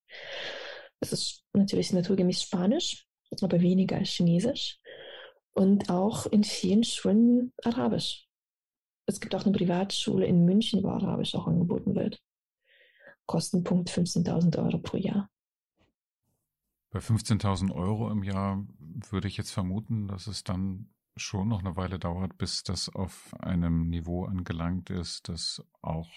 Das 1.00 1.14
ist 1.14 1.44
natürlich 1.54 1.92
naturgemäß 1.94 2.42
Spanisch, 2.44 3.06
aber 3.42 3.62
weniger 3.62 3.98
als 3.98 4.10
Chinesisch. 4.10 4.80
Und 5.54 5.90
auch 5.90 6.26
in 6.28 6.44
vielen 6.44 6.84
Schulen 6.84 7.52
Arabisch. 7.64 8.28
Es 9.06 9.20
gibt 9.20 9.36
auch 9.36 9.46
eine 9.46 9.52
Privatschule 9.52 10.26
in 10.26 10.46
München, 10.46 10.84
wo 10.84 10.90
Arabisch 10.90 11.36
auch 11.36 11.48
angeboten 11.48 11.96
wird. 11.96 12.22
Kostenpunkt 13.26 13.90
15.000 13.90 14.64
Euro 14.64 14.78
pro 14.78 14.98
Jahr. 14.98 15.30
Bei 16.92 17.00
15.000 17.00 17.74
Euro 17.74 18.12
im 18.12 18.24
Jahr 18.24 18.64
würde 19.10 19.28
ich 19.28 19.38
jetzt 19.38 19.52
vermuten, 19.52 20.08
dass 20.08 20.28
es 20.28 20.44
dann 20.44 20.90
schon 21.16 21.48
noch 21.48 21.60
eine 21.60 21.76
Weile 21.76 22.00
dauert, 22.00 22.38
bis 22.38 22.64
das 22.64 22.90
auf 22.90 23.34
einem 23.40 23.90
Niveau 23.90 24.26
angelangt 24.26 24.90
ist, 24.90 25.30
das 25.30 25.64
auch 25.82 26.10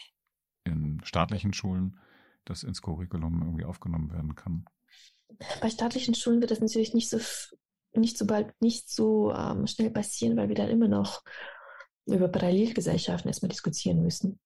in 0.65 1.01
staatlichen 1.05 1.53
Schulen 1.53 1.99
das 2.45 2.63
ins 2.63 2.83
Curriculum 2.83 3.43
irgendwie 3.43 3.65
aufgenommen 3.65 4.13
werden 4.13 4.35
kann? 4.35 4.67
Bei 5.61 5.71
staatlichen 5.71 6.15
Schulen 6.15 6.41
wird 6.41 6.51
das 6.51 6.61
natürlich 6.61 6.93
nicht 6.93 7.09
so 7.09 7.19
nicht 7.97 8.19
so 8.19 8.27
bald, 8.27 8.61
nicht 8.61 8.91
so 8.91 9.33
ähm, 9.33 9.69
schnell 9.69 9.91
passieren, 9.91 10.37
weil 10.37 10.49
wir 10.49 10.57
dann 10.57 10.69
immer 10.69 10.89
noch 10.89 11.23
über 12.07 12.29
Parallelgesellschaften 12.29 13.29
erstmal 13.29 13.51
diskutieren 13.51 14.03
müssen. 14.03 14.41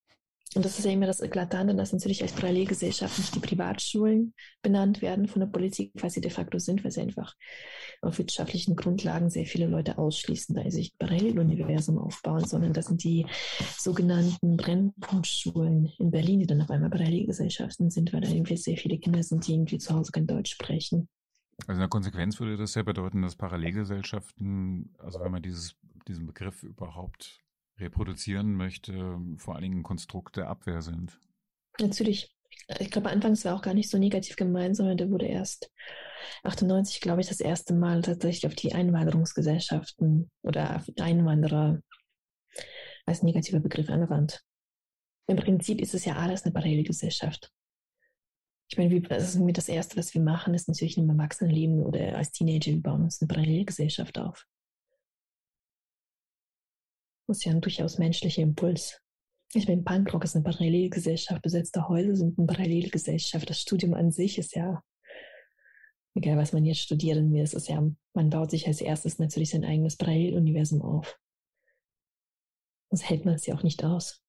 Und 0.54 0.64
das 0.64 0.78
ist 0.78 0.86
ja 0.86 0.92
immer 0.92 1.06
das 1.06 1.20
Eklatante, 1.20 1.74
dass 1.74 1.92
natürlich 1.92 2.22
als 2.22 2.32
Parallelgesellschaft 2.32 3.18
nicht 3.18 3.34
die 3.34 3.40
Privatschulen 3.40 4.32
benannt 4.62 5.02
werden 5.02 5.28
von 5.28 5.40
der 5.40 5.46
Politik, 5.46 5.92
was 5.94 6.14
sie 6.14 6.22
de 6.22 6.30
facto 6.30 6.58
sind, 6.58 6.84
weil 6.84 6.90
sie 6.90 7.02
einfach 7.02 7.34
auf 8.00 8.18
wirtschaftlichen 8.18 8.74
Grundlagen 8.74 9.28
sehr 9.28 9.44
viele 9.44 9.66
Leute 9.66 9.98
ausschließen, 9.98 10.54
da 10.54 10.62
sie 10.64 10.70
sich 10.70 10.92
ein 10.94 11.06
Paralleluniversum 11.06 11.98
aufbauen, 11.98 12.44
sondern 12.46 12.72
das 12.72 12.86
sind 12.86 13.04
die 13.04 13.26
sogenannten 13.76 14.56
Brennpunktschulen 14.56 15.92
in 15.98 16.10
Berlin, 16.10 16.40
die 16.40 16.46
dann 16.46 16.62
auf 16.62 16.70
einmal 16.70 16.90
Parallelgesellschaften 16.90 17.90
sind, 17.90 18.12
weil 18.12 18.22
da 18.22 18.28
irgendwie 18.28 18.56
sehr 18.56 18.78
viele 18.78 18.98
Kinder 18.98 19.22
sind, 19.22 19.46
die 19.46 19.52
irgendwie 19.52 19.78
zu 19.78 19.94
Hause 19.94 20.12
kein 20.12 20.26
Deutsch 20.26 20.52
sprechen. 20.52 21.08
Also 21.66 21.72
in 21.72 21.80
der 21.80 21.88
Konsequenz 21.88 22.38
würde 22.40 22.56
das 22.56 22.74
ja 22.74 22.82
bedeuten, 22.84 23.20
dass 23.20 23.36
Parallelgesellschaften, 23.36 24.94
also 24.98 25.20
wenn 25.20 25.32
man 25.32 25.42
dieses, 25.42 25.76
diesen 26.06 26.26
Begriff 26.26 26.62
überhaupt 26.62 27.44
reproduzieren 27.78 28.54
möchte, 28.54 29.18
vor 29.36 29.54
allen 29.54 29.62
Dingen 29.62 29.78
ein 29.80 29.84
Konstrukt 29.84 30.36
der 30.36 30.48
Abwehr 30.48 30.82
sind. 30.82 31.18
Natürlich. 31.80 32.34
Ich 32.80 32.90
glaube, 32.90 33.10
anfangs 33.10 33.44
war 33.44 33.54
auch 33.54 33.62
gar 33.62 33.74
nicht 33.74 33.88
so 33.88 33.98
negativ 33.98 34.36
gemeint, 34.36 34.76
sondern 34.76 34.96
der 34.96 35.10
wurde 35.10 35.26
erst 35.26 35.70
98, 36.42 37.00
glaube 37.00 37.20
ich, 37.20 37.28
das 37.28 37.40
erste 37.40 37.74
Mal 37.74 38.02
tatsächlich 38.02 38.46
auf 38.46 38.54
die 38.54 38.74
Einwanderungsgesellschaften 38.74 40.30
oder 40.42 40.76
auf 40.76 40.90
Einwanderer 40.98 41.80
als 43.06 43.22
negativer 43.22 43.60
Begriff 43.60 43.88
angewandt. 43.88 44.42
Im 45.28 45.36
Prinzip 45.36 45.80
ist 45.80 45.94
es 45.94 46.04
ja 46.04 46.16
alles 46.16 46.44
eine 46.44 46.52
Parallelgesellschaft. 46.52 47.52
Ich 48.70 48.76
meine, 48.76 48.90
wie, 48.90 49.00
das 49.00 49.34
ist 49.34 49.56
das 49.56 49.68
Erste, 49.68 49.96
was 49.96 50.12
wir 50.12 50.20
machen, 50.20 50.54
ist 50.54 50.68
natürlich 50.68 50.98
im 50.98 51.08
Erwachsenenleben 51.08 51.82
oder 51.82 52.16
als 52.16 52.32
Teenager, 52.32 52.72
wir 52.72 52.82
bauen 52.82 53.02
uns 53.02 53.20
eine 53.20 53.28
Parallelgesellschaft 53.28 54.18
auf. 54.18 54.46
Das 57.28 57.38
ist 57.38 57.44
ja 57.44 57.52
ein 57.52 57.60
durchaus 57.60 57.98
menschlicher 57.98 58.40
Impuls. 58.40 59.00
Ich 59.52 59.68
meine, 59.68 59.82
Punkrock 59.82 60.24
ist 60.24 60.34
eine 60.34 60.44
Parallelgesellschaft, 60.44 61.42
besetzte 61.42 61.86
Häuser 61.88 62.16
sind 62.16 62.38
eine 62.38 62.46
Parallelgesellschaft. 62.46 63.48
Das 63.48 63.60
Studium 63.60 63.92
an 63.94 64.10
sich 64.10 64.38
ist 64.38 64.56
ja, 64.56 64.82
egal 66.14 66.38
was 66.38 66.54
man 66.54 66.64
jetzt 66.64 66.80
studieren 66.80 67.32
will, 67.32 67.42
es 67.42 67.52
ist 67.52 67.68
ja, 67.68 67.86
man 68.14 68.30
baut 68.30 68.50
sich 68.50 68.66
als 68.66 68.80
erstes 68.80 69.18
natürlich 69.18 69.50
sein 69.50 69.64
eigenes 69.64 69.96
Paralleluniversum 69.96 70.80
auf. 70.80 71.18
Das 72.90 73.08
hält 73.08 73.26
man 73.26 73.34
es 73.34 73.44
ja 73.44 73.54
auch 73.54 73.62
nicht 73.62 73.84
aus. 73.84 74.22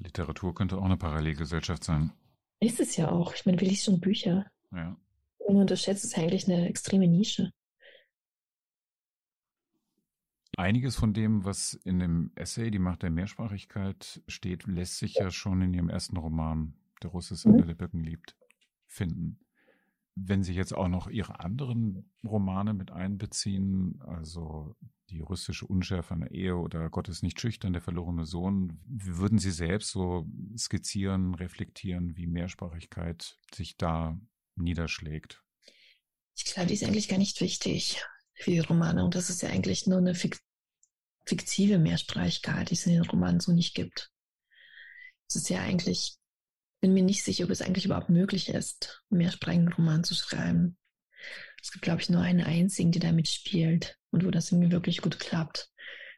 Literatur 0.00 0.54
könnte 0.54 0.76
auch 0.76 0.84
eine 0.84 0.98
Parallelgesellschaft 0.98 1.82
sein. 1.82 2.12
Ist 2.60 2.78
es 2.78 2.96
ja 2.96 3.10
auch. 3.10 3.34
Ich 3.34 3.46
meine, 3.46 3.58
wir 3.58 3.68
lesen 3.68 3.84
schon 3.84 4.00
Bücher. 4.00 4.46
Ja. 4.70 4.96
Und 5.38 5.56
unterschätzt 5.56 6.04
ist 6.04 6.18
eigentlich 6.18 6.46
eine 6.46 6.68
extreme 6.68 7.08
Nische. 7.08 7.52
Einiges 10.56 10.96
von 10.96 11.12
dem, 11.12 11.44
was 11.44 11.74
in 11.84 11.98
dem 11.98 12.30
Essay 12.34 12.70
Die 12.70 12.78
Macht 12.78 13.02
der 13.02 13.10
Mehrsprachigkeit 13.10 14.22
steht, 14.28 14.66
lässt 14.66 14.98
sich 14.98 15.14
ja 15.14 15.30
schon 15.30 15.62
in 15.62 15.74
Ihrem 15.74 15.88
ersten 15.88 16.16
Roman, 16.16 16.74
Der 17.02 17.10
Russes 17.10 17.44
mhm. 17.44 17.66
der 17.66 17.74
Birken 17.74 18.02
liebt, 18.02 18.36
finden. 18.86 19.40
Wenn 20.16 20.44
Sie 20.44 20.54
jetzt 20.54 20.72
auch 20.72 20.88
noch 20.88 21.08
Ihre 21.08 21.40
anderen 21.40 22.12
Romane 22.24 22.72
mit 22.72 22.92
einbeziehen, 22.92 24.00
also 24.02 24.76
die 25.10 25.20
russische 25.20 25.66
Unschärfe 25.66 26.14
einer 26.14 26.30
Ehe 26.30 26.56
oder 26.56 26.88
Gott 26.88 27.08
ist 27.08 27.22
nicht 27.22 27.40
schüchtern, 27.40 27.72
der 27.72 27.82
verlorene 27.82 28.24
Sohn, 28.24 28.80
würden 28.86 29.38
Sie 29.38 29.50
selbst 29.50 29.90
so 29.90 30.26
skizzieren, 30.56 31.34
reflektieren, 31.34 32.16
wie 32.16 32.26
Mehrsprachigkeit 32.26 33.38
sich 33.52 33.76
da 33.76 34.18
niederschlägt? 34.54 35.42
Ich 36.36 36.44
glaube, 36.44 36.68
die 36.68 36.74
ist 36.74 36.84
eigentlich 36.84 37.08
gar 37.08 37.18
nicht 37.18 37.40
wichtig 37.40 38.02
für 38.34 38.50
die 38.50 38.60
Romane. 38.60 39.04
Und 39.04 39.14
das 39.14 39.30
ist 39.30 39.42
ja 39.42 39.50
eigentlich 39.50 39.86
nur 39.86 39.98
eine 39.98 40.14
fiktive 41.26 41.78
Mehrsprachigkeit, 41.78 42.70
die 42.70 42.74
es 42.74 42.86
in 42.86 42.92
den 42.92 43.02
Romanen 43.02 43.40
so 43.40 43.52
nicht 43.52 43.74
gibt. 43.74 44.10
Es 45.28 45.36
ist 45.36 45.48
ja 45.48 45.60
eigentlich, 45.60 46.16
bin 46.80 46.94
mir 46.94 47.02
nicht 47.02 47.24
sicher, 47.24 47.44
ob 47.44 47.50
es 47.50 47.62
eigentlich 47.62 47.86
überhaupt 47.86 48.10
möglich 48.10 48.48
ist, 48.50 49.02
mehrsprachigen 49.08 49.72
Roman 49.72 50.04
zu 50.04 50.14
schreiben. 50.14 50.76
Es 51.62 51.72
gibt, 51.72 51.82
glaube 51.82 52.02
ich, 52.02 52.10
nur 52.10 52.20
einen 52.20 52.42
einzigen, 52.42 52.92
der 52.92 53.00
damit 53.00 53.28
spielt 53.28 53.98
und 54.10 54.24
wo 54.24 54.30
das 54.30 54.52
irgendwie 54.52 54.72
wirklich 54.72 55.00
gut 55.00 55.18
klappt. 55.18 55.70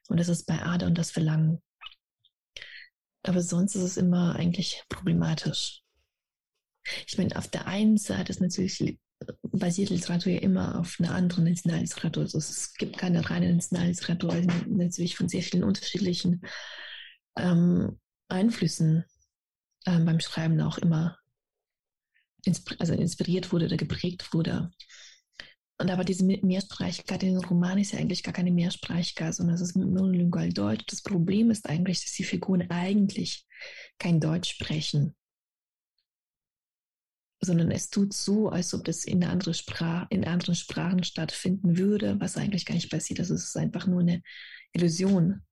Und 0.09 0.19
das 0.19 0.29
ist 0.29 0.47
bei 0.47 0.61
Ada 0.61 0.87
und 0.87 0.99
das 0.99 1.11
Verlangen. 1.11 1.63
Aber 3.23 3.43
sonst 3.43 3.75
ist 3.75 3.83
es 3.83 3.97
immer 3.97 4.37
eigentlich 4.37 4.85
problematisch. 4.89 5.83
Ich 7.07 7.19
meine, 7.19 7.37
auf 7.37 7.49
der 7.49 7.67
einen 7.67 7.97
Seite 7.97 8.31
ist 8.31 8.41
natürlich 8.41 8.81
basiert 9.43 9.91
Literatur 9.91 10.33
ja 10.33 10.41
immer 10.41 10.79
auf 10.79 10.97
einer 10.99 11.15
anderen 11.15 11.45
Nationalliteratur. 11.45 12.25
Also 12.25 12.39
es 12.39 12.75
gibt 12.75 12.99
keine 12.99 13.29
reine 13.29 13.53
Nationalliteratur, 13.53 14.33
also 14.33 14.51
natürlich 14.69 15.17
von 15.17 15.29
sehr 15.29 15.43
vielen 15.43 15.65
unterschiedlichen 15.65 16.43
ähm, 17.37 17.99
Einflüssen 18.29 19.05
ähm, 19.87 20.05
beim 20.05 20.21
Schreiben 20.21 20.61
auch 20.61 20.79
immer 20.79 21.19
insp 22.45 22.75
also 22.79 22.93
inspiriert 22.93 23.53
wurde 23.53 23.67
oder 23.67 23.77
geprägt 23.77 24.33
wurde. 24.33 24.71
Und 25.79 25.91
aber 25.91 26.05
diese 26.05 26.25
Mehrsprachigkeit 26.25 27.23
in 27.23 27.35
den 27.35 27.45
Roman 27.45 27.79
ist 27.79 27.93
ja 27.93 27.99
eigentlich 27.99 28.23
gar 28.23 28.33
keine 28.33 28.51
Mehrsprachigkeit, 28.51 29.35
sondern 29.35 29.57
es 29.57 29.61
ist 29.61 29.77
monolingual 29.77 30.51
Deutsch. 30.51 30.85
Das 30.87 31.03
Problem 31.03 31.51
ist 31.51 31.69
eigentlich, 31.69 32.03
dass 32.03 32.13
die 32.13 32.25
Figuren 32.25 32.71
eigentlich 32.71 33.45
kein 33.99 34.19
Deutsch 34.19 34.53
sprechen 34.53 35.15
sondern 37.47 37.71
es 37.71 37.89
tut 37.89 38.13
so, 38.13 38.51
als 38.51 38.75
ob 38.75 38.85
das 38.85 39.05
in, 39.05 39.25
andere 39.25 39.55
Sprach, 39.55 40.07
in 40.11 40.25
anderen 40.27 40.55
Sprachen 40.55 41.05
stattfinden 41.05 41.79
würde, 41.79 42.21
was 42.21 42.37
eigentlich 42.37 42.67
gar 42.67 42.75
nicht 42.75 42.91
passiert. 42.91 43.21
Also 43.21 43.35
es 43.35 43.45
ist 43.45 43.57
einfach 43.57 43.87
nur 43.87 44.01
eine 44.01 44.23
Illusion. 44.73 45.43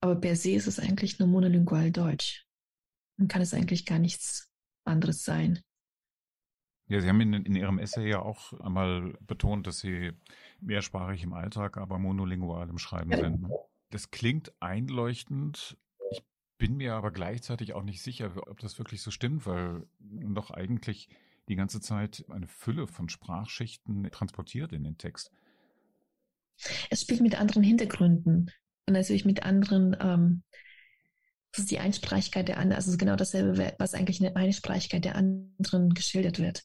Aber 0.00 0.16
per 0.16 0.34
se 0.34 0.50
ist 0.50 0.66
es 0.66 0.80
eigentlich 0.80 1.18
nur 1.18 1.28
monolingual 1.28 1.92
Deutsch. 1.92 2.44
Dann 3.18 3.28
kann 3.28 3.42
es 3.42 3.54
eigentlich 3.54 3.86
gar 3.86 3.98
nichts 3.98 4.50
anderes 4.84 5.22
sein. 5.22 5.60
Ja, 6.88 7.00
Sie 7.00 7.08
haben 7.08 7.20
in, 7.20 7.32
in, 7.32 7.54
Ihrem 7.54 7.78
Essay 7.78 8.08
ja 8.08 8.20
auch 8.20 8.52
einmal 8.60 9.16
betont, 9.20 9.66
dass 9.66 9.78
Sie 9.78 10.10
mehrsprachig 10.60 11.22
im 11.22 11.32
Alltag, 11.32 11.76
aber 11.76 11.98
monolingual 11.98 12.68
im 12.68 12.78
Schreiben 12.78 13.12
sind. 13.16 13.42
Ne? 13.42 13.50
Das 13.90 14.10
klingt 14.10 14.52
einleuchtend, 14.60 15.76
bin 16.62 16.76
mir 16.76 16.94
aber 16.94 17.10
gleichzeitig 17.10 17.72
auch 17.72 17.82
nicht 17.82 18.02
sicher, 18.02 18.30
ob 18.48 18.60
das 18.60 18.78
wirklich 18.78 19.02
so 19.02 19.10
stimmt, 19.10 19.46
weil 19.46 19.84
doch 19.98 20.52
eigentlich 20.52 21.08
die 21.48 21.56
ganze 21.56 21.80
Zeit 21.80 22.24
eine 22.30 22.46
Fülle 22.46 22.86
von 22.86 23.08
Sprachschichten 23.08 24.08
transportiert 24.12 24.72
in 24.72 24.84
den 24.84 24.96
Text. 24.96 25.32
Es 26.88 27.00
spielt 27.00 27.20
mit 27.20 27.36
anderen 27.36 27.64
Hintergründen 27.64 28.52
und 28.86 28.94
natürlich 28.94 29.24
mit 29.24 29.42
anderen, 29.42 29.96
ähm, 30.00 30.44
das 31.50 31.64
ist 31.64 31.72
die 31.72 31.80
Einsprachigkeit 31.80 32.46
der 32.46 32.58
anderen, 32.58 32.76
also 32.76 32.96
genau 32.96 33.16
dasselbe, 33.16 33.74
was 33.80 33.94
eigentlich 33.94 34.20
in 34.20 34.26
der 34.26 34.36
Einsprachigkeit 34.36 35.04
der 35.04 35.16
anderen 35.16 35.94
geschildert 35.94 36.38
wird. 36.38 36.62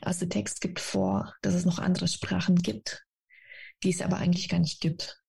Also 0.00 0.20
der 0.20 0.30
Text 0.30 0.62
gibt 0.62 0.80
vor, 0.80 1.34
dass 1.42 1.52
es 1.52 1.66
noch 1.66 1.78
andere 1.78 2.08
Sprachen 2.08 2.56
gibt, 2.56 3.04
die 3.82 3.90
es 3.90 4.00
aber 4.00 4.16
eigentlich 4.16 4.48
gar 4.48 4.60
nicht 4.60 4.80
gibt. 4.80 5.22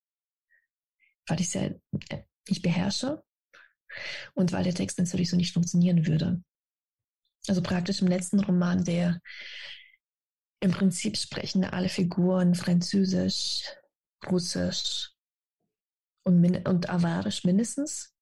Weil 1.27 1.41
ich 1.41 1.47
es 1.47 1.53
ja 1.55 1.69
nicht 2.47 2.61
beherrsche 2.61 3.24
und 4.33 4.51
weil 4.51 4.63
der 4.63 4.73
Text 4.73 4.97
natürlich 4.97 5.29
so 5.29 5.37
nicht 5.37 5.53
funktionieren 5.53 6.07
würde. 6.07 6.41
Also 7.47 7.61
praktisch 7.61 8.01
im 8.01 8.07
letzten 8.07 8.39
Roman, 8.39 8.83
der 8.83 9.21
im 10.59 10.71
Prinzip 10.71 11.17
sprechen 11.17 11.63
alle 11.63 11.89
Figuren 11.89 12.55
Französisch, 12.55 13.63
Russisch 14.25 15.11
und, 16.23 16.67
und 16.67 16.89
Avarisch 16.89 17.43
mindestens. 17.43 18.13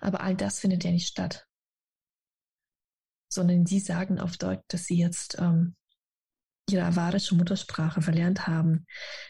Aber 0.00 0.20
all 0.20 0.36
das 0.36 0.60
findet 0.60 0.84
ja 0.84 0.90
nicht 0.90 1.08
statt. 1.08 1.46
Sondern 3.30 3.66
sie 3.66 3.80
sagen 3.80 4.20
auf 4.20 4.36
Deutsch, 4.36 4.64
dass 4.68 4.86
sie 4.86 4.98
jetzt 4.98 5.36
ähm, 5.38 5.76
ihre 6.70 6.84
avarische 6.84 7.34
Muttersprache 7.34 8.02
verlernt 8.02 8.46
haben. 8.46 8.86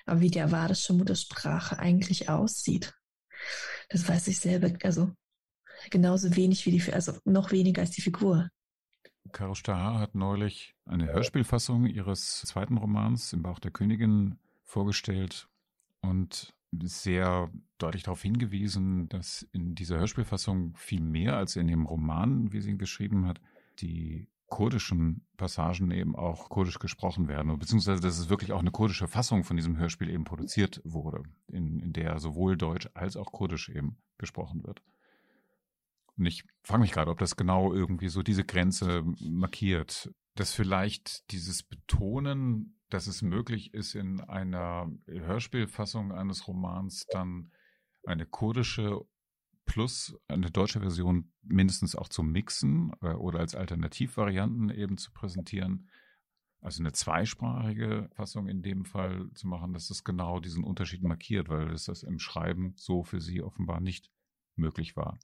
Aber 0.07 0.21
wie 0.21 0.31
die 0.31 0.41
avarische 0.41 0.93
Muttersprache 0.93 1.79
eigentlich 1.79 2.29
aussieht, 2.29 2.93
das 3.89 4.07
weiß 4.07 4.29
ich 4.29 4.39
selber, 4.39 4.73
also 4.83 5.13
genauso 5.91 6.35
wenig 6.37 6.65
wie 6.67 6.71
die, 6.71 6.93
also 6.93 7.13
noch 7.25 7.53
weniger 7.53 7.83
als 7.83 7.91
die 7.91 8.03
Figur. 8.03 8.51
Caro 9.33 9.55
Stahar 9.55 10.01
hat 10.01 10.15
neulich 10.15 10.75
eine 10.87 11.07
Hörspielfassung 11.13 11.87
ihres 11.87 12.43
zweiten 12.43 12.79
Romans 12.79 13.33
Im 13.33 13.43
Bauch 13.43 13.59
der 13.59 13.71
Königin 13.71 14.39
vorgestellt 14.65 15.49
und 16.01 16.55
sehr 16.83 17.51
deutlich 17.79 18.03
darauf 18.03 18.23
hingewiesen, 18.23 19.09
dass 19.09 19.43
in 19.53 19.75
dieser 19.75 19.99
Hörspielfassung 19.99 20.75
viel 20.77 21.01
mehr 21.01 21.37
als 21.37 21.57
in 21.57 21.67
dem 21.67 21.87
Roman, 21.87 22.53
wie 22.53 22.61
sie 22.61 22.71
ihn 22.71 22.79
geschrieben 22.79 23.27
hat, 23.27 23.41
die 23.81 24.29
kurdischen 24.49 25.27
Passagen 25.37 25.91
eben 25.91 26.17
auch 26.17 26.49
kurdisch 26.49 26.79
gesprochen 26.79 27.29
werden, 27.29 27.59
beziehungsweise 27.59 28.01
dass 28.01 28.19
es 28.19 28.31
wirklich 28.31 28.53
auch 28.53 28.61
eine 28.61 28.71
kurdische 28.71 29.07
Fassung 29.07 29.45
von 29.45 29.57
diesem 29.57 29.77
Hörspiel 29.77 30.09
eben 30.09 30.25
produziert 30.25 30.81
wurde, 30.85 31.23
in, 31.49 31.81
in 31.81 31.93
der 31.93 32.19
sowohl 32.19 32.57
Deutsch 32.57 32.89
als 32.95 33.17
auch 33.17 33.31
Kurdisch 33.31 33.69
eben 33.69 33.99
gesprochen 34.17 34.65
wird. 34.65 34.83
Und 36.19 36.27
ich 36.27 36.45
frage 36.63 36.81
mich 36.81 36.93
gerade, 36.93 37.11
ob 37.11 37.19
das 37.19 37.37
genau 37.37 37.73
irgendwie 37.73 38.09
so 38.09 38.23
diese 38.23 38.45
Grenze 38.45 39.05
markiert, 39.21 40.11
dass 40.35 40.53
vielleicht 40.53 41.31
dieses 41.31 41.63
Betonen, 41.63 42.79
dass 42.91 43.07
es 43.07 43.23
möglich 43.23 43.73
ist, 43.75 43.95
in 43.95 44.21
einer 44.21 44.91
Hörspielfassung 45.07 46.13
eines 46.13 46.49
Romans 46.49 47.07
dann 47.11 47.51
eine 48.05 48.27
kurdische 48.27 49.01
plus 49.69 50.17
eine 50.29 50.51
deutsche 50.51 50.81
Version 50.81 51.31
mindestens 51.43 51.95
auch 51.95 52.09
zu 52.09 52.23
mixen 52.23 52.93
äh, 53.03 53.13
oder 53.13 53.41
als 53.41 53.55
Alternativvarianten 53.55 54.71
eben 54.71 54.97
zu 54.97 55.13
präsentieren. 55.13 55.89
Also 56.61 56.83
eine 56.83 56.93
zweisprachige 56.93 58.09
Fassung 58.15 58.49
in 58.49 58.63
dem 58.63 58.85
Fall 58.85 59.31
zu 59.35 59.47
machen, 59.47 59.75
dass 59.75 59.89
das 59.89 60.03
genau 60.03 60.41
diesen 60.41 60.65
Unterschied 60.65 61.03
markiert, 61.03 61.49
weil 61.49 61.71
es 61.73 61.85
das 61.85 62.03
im 62.03 62.19
Schreiben 62.19 62.73
so 62.77 63.05
für 63.05 63.21
sie 63.21 63.43
offenbar 63.43 63.81
nicht 63.81 64.11
möglich 64.57 64.97
war. 64.97 65.19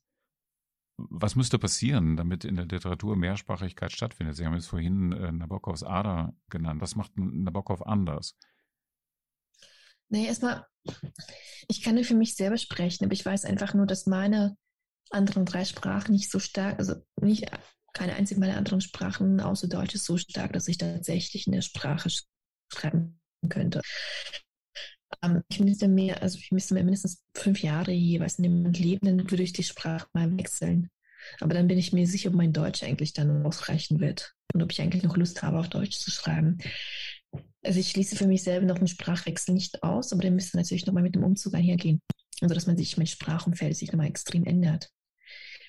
Was 0.97 1.35
müsste 1.35 1.59
passieren, 1.59 2.17
damit 2.17 2.45
in 2.45 2.57
der 2.57 2.67
Literatur 2.67 3.17
Mehrsprachigkeit 3.17 3.93
stattfindet? 3.93 4.37
Sie 4.37 4.47
haben 4.47 4.55
jetzt 4.55 4.69
vorhin 4.69 5.13
äh, 5.13 5.33
Nabokovs 5.33 5.83
Ader 5.83 6.35
genannt. 6.49 6.81
Was 6.81 6.95
macht 6.95 7.13
Nabokov 7.17 7.83
anders? 7.83 8.37
Nee, 10.09 10.27
erstmal, 10.27 10.65
ich 11.67 11.83
kann 11.83 11.97
nur 11.97 12.05
für 12.05 12.15
mich 12.15 12.37
selber 12.37 12.59
sprechen, 12.59 13.05
aber 13.05 13.15
ich 13.15 13.27
weiß 13.27 13.45
einfach 13.45 13.75
nur, 13.75 13.87
dass 13.87 14.07
meine 14.07 14.57
anderen 15.11 15.45
drei 15.45 15.65
Sprachen 15.65 16.13
nicht 16.13 16.31
so 16.31 16.39
stark, 16.39 16.79
also 16.79 16.95
nicht 17.21 17.51
keine 17.93 18.15
einzige 18.15 18.41
meiner 18.41 18.57
anderen 18.57 18.81
Sprachen 18.81 19.41
außer 19.41 19.69
Deutsch 19.69 19.95
ist 19.95 20.05
so 20.05 20.19
stark, 20.19 20.53
dass 20.53 20.69
ich 20.69 20.79
tatsächlich 20.79 21.47
in 21.47 21.53
der 21.53 21.63
Sprache 21.63 22.11
schreiben 22.73 23.21
könnte. 23.49 23.81
Ähm, 25.25 25.43
ich 25.49 25.61
müsste 25.61 25.89
mehr, 25.89 26.23
also 26.23 26.39
ich 26.39 26.51
müsste 26.53 26.75
mir 26.75 26.85
mindestens 26.85 27.23
fünf 27.35 27.63
Jahre 27.63 27.93
jeweils 27.93 28.39
in 28.39 28.45
dem 28.45 28.73
Leben, 28.73 29.07
dann 29.07 29.31
würde 29.31 29.43
ich 29.43 29.53
die 29.53 29.63
Sprache 29.63 30.07
mal 30.13 30.37
wechseln. 30.37 30.91
Aber 31.41 31.55
dann 31.55 31.69
bin 31.69 31.79
ich 31.79 31.93
mir 31.93 32.07
sicher, 32.07 32.31
ob 32.31 32.37
mein 32.37 32.53
Deutsch 32.53 32.83
eigentlich 32.83 33.13
dann 33.13 33.47
ausreichen 33.47 34.01
wird 34.01 34.35
und 34.53 34.63
ob 34.63 34.71
ich 34.73 34.81
eigentlich 34.81 35.03
noch 35.03 35.17
Lust 35.17 35.43
habe, 35.43 35.59
auf 35.59 35.69
Deutsch 35.69 35.99
zu 35.99 36.11
schreiben. 36.11 36.59
Also 37.63 37.81
ich 37.81 37.91
schließe 37.91 38.17
für 38.17 38.27
mich 38.27 38.43
selber 38.43 38.67
noch 38.67 38.77
einen 38.77 38.89
Sprachwechsel 38.89 39.55
nicht 39.55 39.83
aus, 39.83 40.13
aber 40.13 40.21
der 40.21 40.31
müsste 40.31 40.57
natürlich 40.57 40.87
nochmal 40.87 41.03
mit 41.03 41.15
dem 41.15 41.25
Umzug 41.25 41.55
einhergehen. 41.55 42.03
Also 42.41 42.55
dass 42.55 42.67
man 42.67 42.77
sich 42.77 42.97
mein 42.99 43.07
Sprachumfeld 43.07 43.77
sich 43.77 43.91
nochmal 43.91 44.09
extrem 44.09 44.45
ändert. 44.45 44.91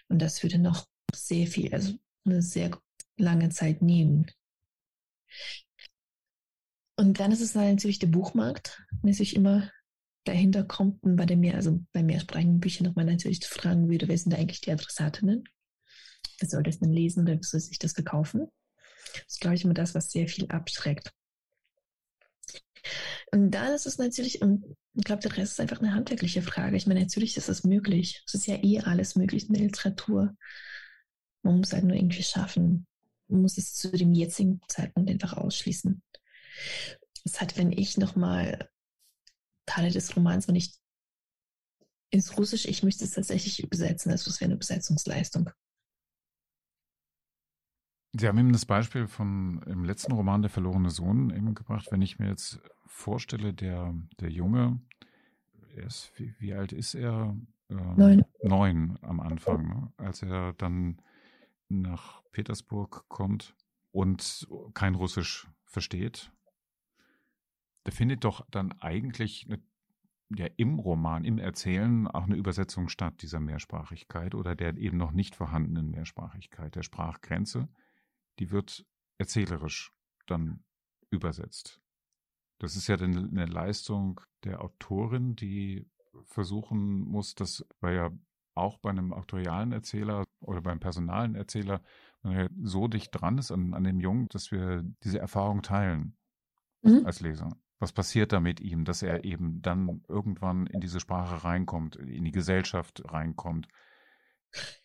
Und 0.10 0.22
das 0.22 0.44
würde 0.44 0.60
noch 0.60 0.86
sehr 1.14 1.48
viel, 1.48 1.74
also 1.74 1.94
eine 2.26 2.42
sehr 2.42 2.72
lange 3.18 3.50
Zeit 3.50 3.82
nehmen. 3.82 4.26
Und 6.98 7.20
dann 7.20 7.32
ist 7.32 7.42
es 7.42 7.56
natürlich 7.56 8.00
der 8.00 8.08
Buchmarkt, 8.08 8.82
sich 9.04 9.36
immer 9.36 9.70
dahinter 10.24 10.64
kommt 10.64 11.04
und 11.04 11.16
bei 11.16 11.26
mehr, 11.36 11.56
also 11.56 11.80
bei 11.94 12.04
mehrsprachigen 12.04 12.60
Büchern 12.60 12.88
nochmal 12.88 13.06
natürlich 13.06 13.46
fragen 13.46 13.90
würde, 13.90 14.08
wer 14.08 14.18
sind 14.18 14.32
da 14.32 14.38
eigentlich 14.38 14.62
die 14.62 14.72
Adressatinnen? 14.72 15.44
Wer 16.40 16.50
soll 16.50 16.64
das 16.64 16.80
denn 16.80 16.92
lesen 16.92 17.24
oder 17.24 17.34
wer 17.34 17.44
soll 17.44 17.60
sich 17.60 17.80
das 17.80 17.94
verkaufen? 17.94 18.48
Das 19.14 19.26
ist, 19.28 19.42
glaube 19.42 19.56
ich, 19.56 19.64
immer 19.64 19.74
das, 19.74 19.94
was 19.94 20.12
sehr 20.12 20.28
viel 20.28 20.48
abschreckt. 20.48 21.12
Und 23.32 23.52
da 23.52 23.74
ist 23.74 23.86
es 23.86 23.98
natürlich, 23.98 24.42
ich 24.42 25.04
glaube, 25.04 25.22
der 25.22 25.38
Rest 25.38 25.54
ist 25.54 25.60
einfach 25.60 25.80
eine 25.80 25.94
handwerkliche 25.94 26.42
Frage. 26.42 26.78
Ich 26.78 26.88
meine, 26.88 27.02
natürlich 27.02 27.38
ist 27.38 27.50
das 27.50 27.64
möglich. 27.64 28.24
Es 28.26 28.34
ist 28.34 28.48
ja 28.48 28.56
eh 28.64 28.80
alles 28.80 29.16
möglich 29.16 29.48
in 29.48 29.54
der 29.54 29.64
Literatur. 29.64 30.36
Man 31.44 31.58
muss 31.58 31.74
halt 31.74 31.84
nur 31.84 31.96
irgendwie 31.96 32.24
schaffen. 32.24 32.88
Man 33.28 33.42
muss 33.42 33.58
es 33.58 33.74
zu 33.74 33.92
dem 33.92 34.14
jetzigen 34.14 34.62
Zeitpunkt 34.68 35.10
einfach 35.10 35.34
ausschließen. 35.34 36.02
Das 37.24 37.42
hat, 37.42 37.58
wenn 37.58 37.72
ich 37.72 37.98
nochmal 37.98 38.70
Teile 39.66 39.92
des 39.92 40.16
Romans, 40.16 40.48
wenn 40.48 40.56
ich 40.56 40.76
ins 42.12 42.38
Russisch, 42.38 42.66
ich 42.66 42.84
müsste 42.84 43.04
es 43.04 43.12
tatsächlich 43.12 43.64
übersetzen, 43.64 44.12
also 44.12 44.30
es 44.30 44.40
wäre 44.40 44.50
eine 44.50 44.56
Übersetzungsleistung. 44.56 45.50
Sie 48.18 48.28
haben 48.28 48.38
eben 48.38 48.54
das 48.54 48.66
Beispiel 48.66 49.08
von 49.08 49.62
im 49.64 49.84
letzten 49.84 50.14
Roman 50.14 50.42
Der 50.42 50.50
verlorene 50.50 50.90
Sohn 50.90 51.32
eben 51.32 51.54
gebracht. 51.54 51.88
Wenn 51.92 52.02
ich 52.02 52.18
mir 52.18 52.30
jetzt 52.30 52.60
vorstelle, 52.86 53.54
der, 53.54 53.94
der 54.22 54.30
Junge, 54.30 54.80
ist, 55.76 56.12
wie, 56.16 56.34
wie, 56.40 56.54
alt 56.54 56.72
ist 56.72 56.96
er? 56.96 57.36
Ähm, 57.70 57.96
neun. 57.98 58.26
Neun 58.42 59.00
am 59.02 59.20
Anfang, 59.20 59.68
ne? 59.68 59.94
als 59.98 60.22
er 60.22 60.54
dann 60.54 61.02
nach 61.68 62.22
Petersburg 62.32 63.06
kommt 63.10 63.56
und 63.92 64.48
kein 64.74 64.96
Russisch 64.96 65.48
versteht. 65.66 66.32
Der 67.86 67.94
findet 67.94 68.24
doch 68.24 68.46
dann 68.50 68.72
eigentlich 68.74 69.46
eine, 69.48 69.62
ja, 70.36 70.48
im 70.58 70.80
Roman, 70.80 71.24
im 71.24 71.38
Erzählen 71.38 72.08
auch 72.08 72.24
eine 72.24 72.36
Übersetzung 72.36 72.90
statt, 72.90 73.22
dieser 73.22 73.40
Mehrsprachigkeit 73.40 74.34
oder 74.36 74.56
der 74.56 74.76
eben 74.78 74.98
noch 74.98 75.12
nicht 75.12 75.36
vorhandenen 75.36 75.92
Mehrsprachigkeit, 75.92 76.76
der 76.76 76.84
Sprachgrenze 76.84 77.70
die 78.40 78.52
wird 78.52 78.86
erzählerisch 79.18 79.94
dann 80.26 80.64
übersetzt. 81.10 81.82
Das 82.60 82.76
ist 82.76 82.88
ja 82.88 82.98
dann 82.98 83.30
eine 83.30 83.46
Leistung 83.46 84.22
der 84.44 84.62
Autorin, 84.62 85.36
die 85.36 85.90
versuchen 86.24 87.02
muss, 87.02 87.36
dass, 87.36 87.66
weil 87.82 87.96
ja 87.96 88.12
auch 88.56 88.78
bei 88.78 88.90
einem 88.90 89.14
aktorialen 89.14 89.74
Erzähler 89.74 90.24
oder 90.40 90.62
beim 90.62 90.80
personalen 90.80 91.36
Erzähler 91.36 91.82
so 92.64 92.88
dicht 92.88 93.12
dran 93.12 93.38
ist 93.38 93.52
an, 93.52 93.74
an 93.74 93.84
dem 93.84 94.00
Jungen, 94.00 94.28
dass 94.30 94.52
wir 94.52 94.84
diese 95.04 95.20
Erfahrung 95.20 95.62
teilen 95.62 96.18
mhm. 96.82 97.06
als 97.06 97.20
Leser. 97.20 97.56
Was 97.80 97.92
passiert 97.92 98.32
da 98.32 98.40
mit 98.40 98.62
ihm, 98.62 98.86
dass 98.86 99.02
er 99.02 99.26
eben 99.26 99.62
dann 99.62 100.02
irgendwann 100.08 100.68
in 100.68 100.80
diese 100.80 101.00
Sprache 101.00 101.44
reinkommt, 101.44 101.98
in 101.98 102.24
die 102.24 102.32
Gesellschaft 102.32 103.04
reinkommt? 103.06 103.68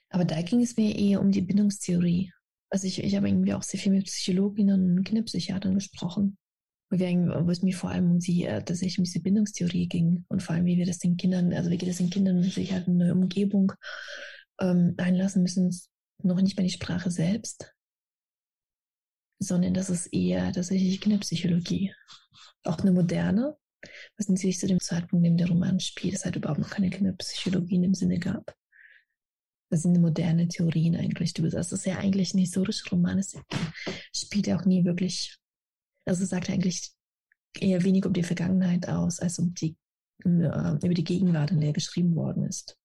Aber 0.09 0.25
da 0.25 0.43
ging 0.43 0.61
es 0.61 0.77
mir 0.77 0.97
eher 0.99 1.21
um 1.21 1.31
die 1.31 1.41
Bindungstheorie. 1.41 2.33
Also 2.69 2.87
ich, 2.87 3.03
ich 3.03 3.17
habe 3.17 3.29
irgendwie 3.29 3.55
auch 3.55 3.63
sehr 3.63 3.79
viel 3.79 3.93
mit 3.93 4.07
Psychologinnen 4.07 4.99
und 4.99 5.05
Kinderpsychiatern 5.05 5.75
gesprochen, 5.75 6.37
wo, 6.91 7.51
es 7.51 7.63
mir 7.63 7.77
vor 7.77 7.91
allem 7.91 8.11
um 8.13 8.19
die, 8.19 8.45
äh, 8.45 8.63
tatsächlich 8.63 8.99
um 8.99 9.05
diese 9.05 9.21
Bindungstheorie 9.21 9.89
ging 9.89 10.25
und 10.29 10.43
vor 10.43 10.55
allem, 10.55 10.65
wie 10.65 10.77
wir 10.77 10.87
das 10.87 10.99
den 10.99 11.17
Kindern, 11.17 11.53
also 11.53 11.71
wie 11.71 11.79
geht 11.79 11.89
es 11.89 11.99
den 11.99 12.11
Kindern, 12.11 12.43
sich 12.43 12.73
halt 12.73 12.89
eine 12.89 13.13
Umgebung 13.13 13.73
ähm, 14.61 14.95
einlassen 14.99 15.43
müssen, 15.43 15.71
noch 16.23 16.41
nicht 16.41 16.57
mehr 16.57 16.67
die 16.67 16.73
Sprache 16.73 17.11
selbst, 17.11 17.73
sondern 19.41 19.75
das 19.75 19.91
ist 19.91 20.07
eher 20.13 20.53
tatsächlich 20.53 21.01
Kinderpsychologie. 21.01 21.93
Auch 22.63 22.79
eine 22.79 22.93
moderne, 22.93 23.57
was 24.17 24.29
natürlich 24.29 24.59
zu 24.59 24.67
dem 24.67 24.81
Zeitpunkt, 24.81 25.25
in 25.27 25.33
dem 25.33 25.39
der 25.39 25.49
Roman 25.49 25.81
spielt, 25.81 26.15
es 26.15 26.25
halt 26.25 26.37
überhaupt 26.37 26.61
noch 26.61 26.71
keine 26.71 26.91
Kinderpsychologie 26.91 27.77
in 27.77 27.83
dem 27.83 27.95
Sinne 27.95 28.19
gab. 28.19 28.55
Das 29.71 29.83
sind 29.83 29.99
moderne 30.01 30.47
Theorien 30.49 30.97
eigentlich. 30.97 31.33
Das 31.33 31.73
ist 31.73 31.87
ja 31.87 31.97
eigentlich 31.99 32.35
ein 32.35 32.39
historischer 32.39 32.91
Roman. 32.91 33.19
Es 33.19 33.37
spielt 34.15 34.47
ja 34.47 34.59
auch 34.59 34.65
nie 34.67 34.85
wirklich, 34.85 35.39
also 36.05 36.25
sagt 36.27 36.51
eigentlich 36.51 36.91
eher 37.59 37.83
wenig 37.83 38.05
um 38.05 38.13
die 38.13 38.23
Vergangenheit 38.23 38.89
aus, 38.89 39.21
als 39.21 39.39
um 39.39 39.55
die, 39.55 39.77
äh, 40.25 40.29
über 40.29 40.95
die 40.95 41.05
Gegenwart, 41.05 41.53
in 41.53 41.61
der 41.61 41.73
geschrieben 41.73 42.15
worden 42.15 42.45
ist. 42.45 42.77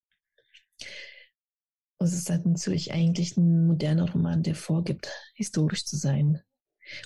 Und 1.97 2.07
es 2.07 2.13
ist 2.13 2.29
halt 2.29 2.45
natürlich 2.45 2.91
eigentlich 2.91 3.37
ein 3.37 3.67
moderner 3.67 4.11
Roman, 4.11 4.43
der 4.43 4.55
vorgibt, 4.55 5.09
historisch 5.33 5.85
zu 5.85 5.95
sein. 5.95 6.41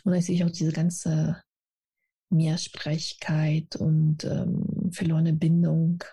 Und 0.04 0.13
natürlich 0.13 0.43
auch 0.43 0.49
diese 0.49 0.71
ganze 0.71 1.41
Mehrsprechigkeit 2.32 3.75
und 3.75 4.23
ähm, 4.23 4.91
verlorene 4.91 5.34
Bindung 5.34 6.04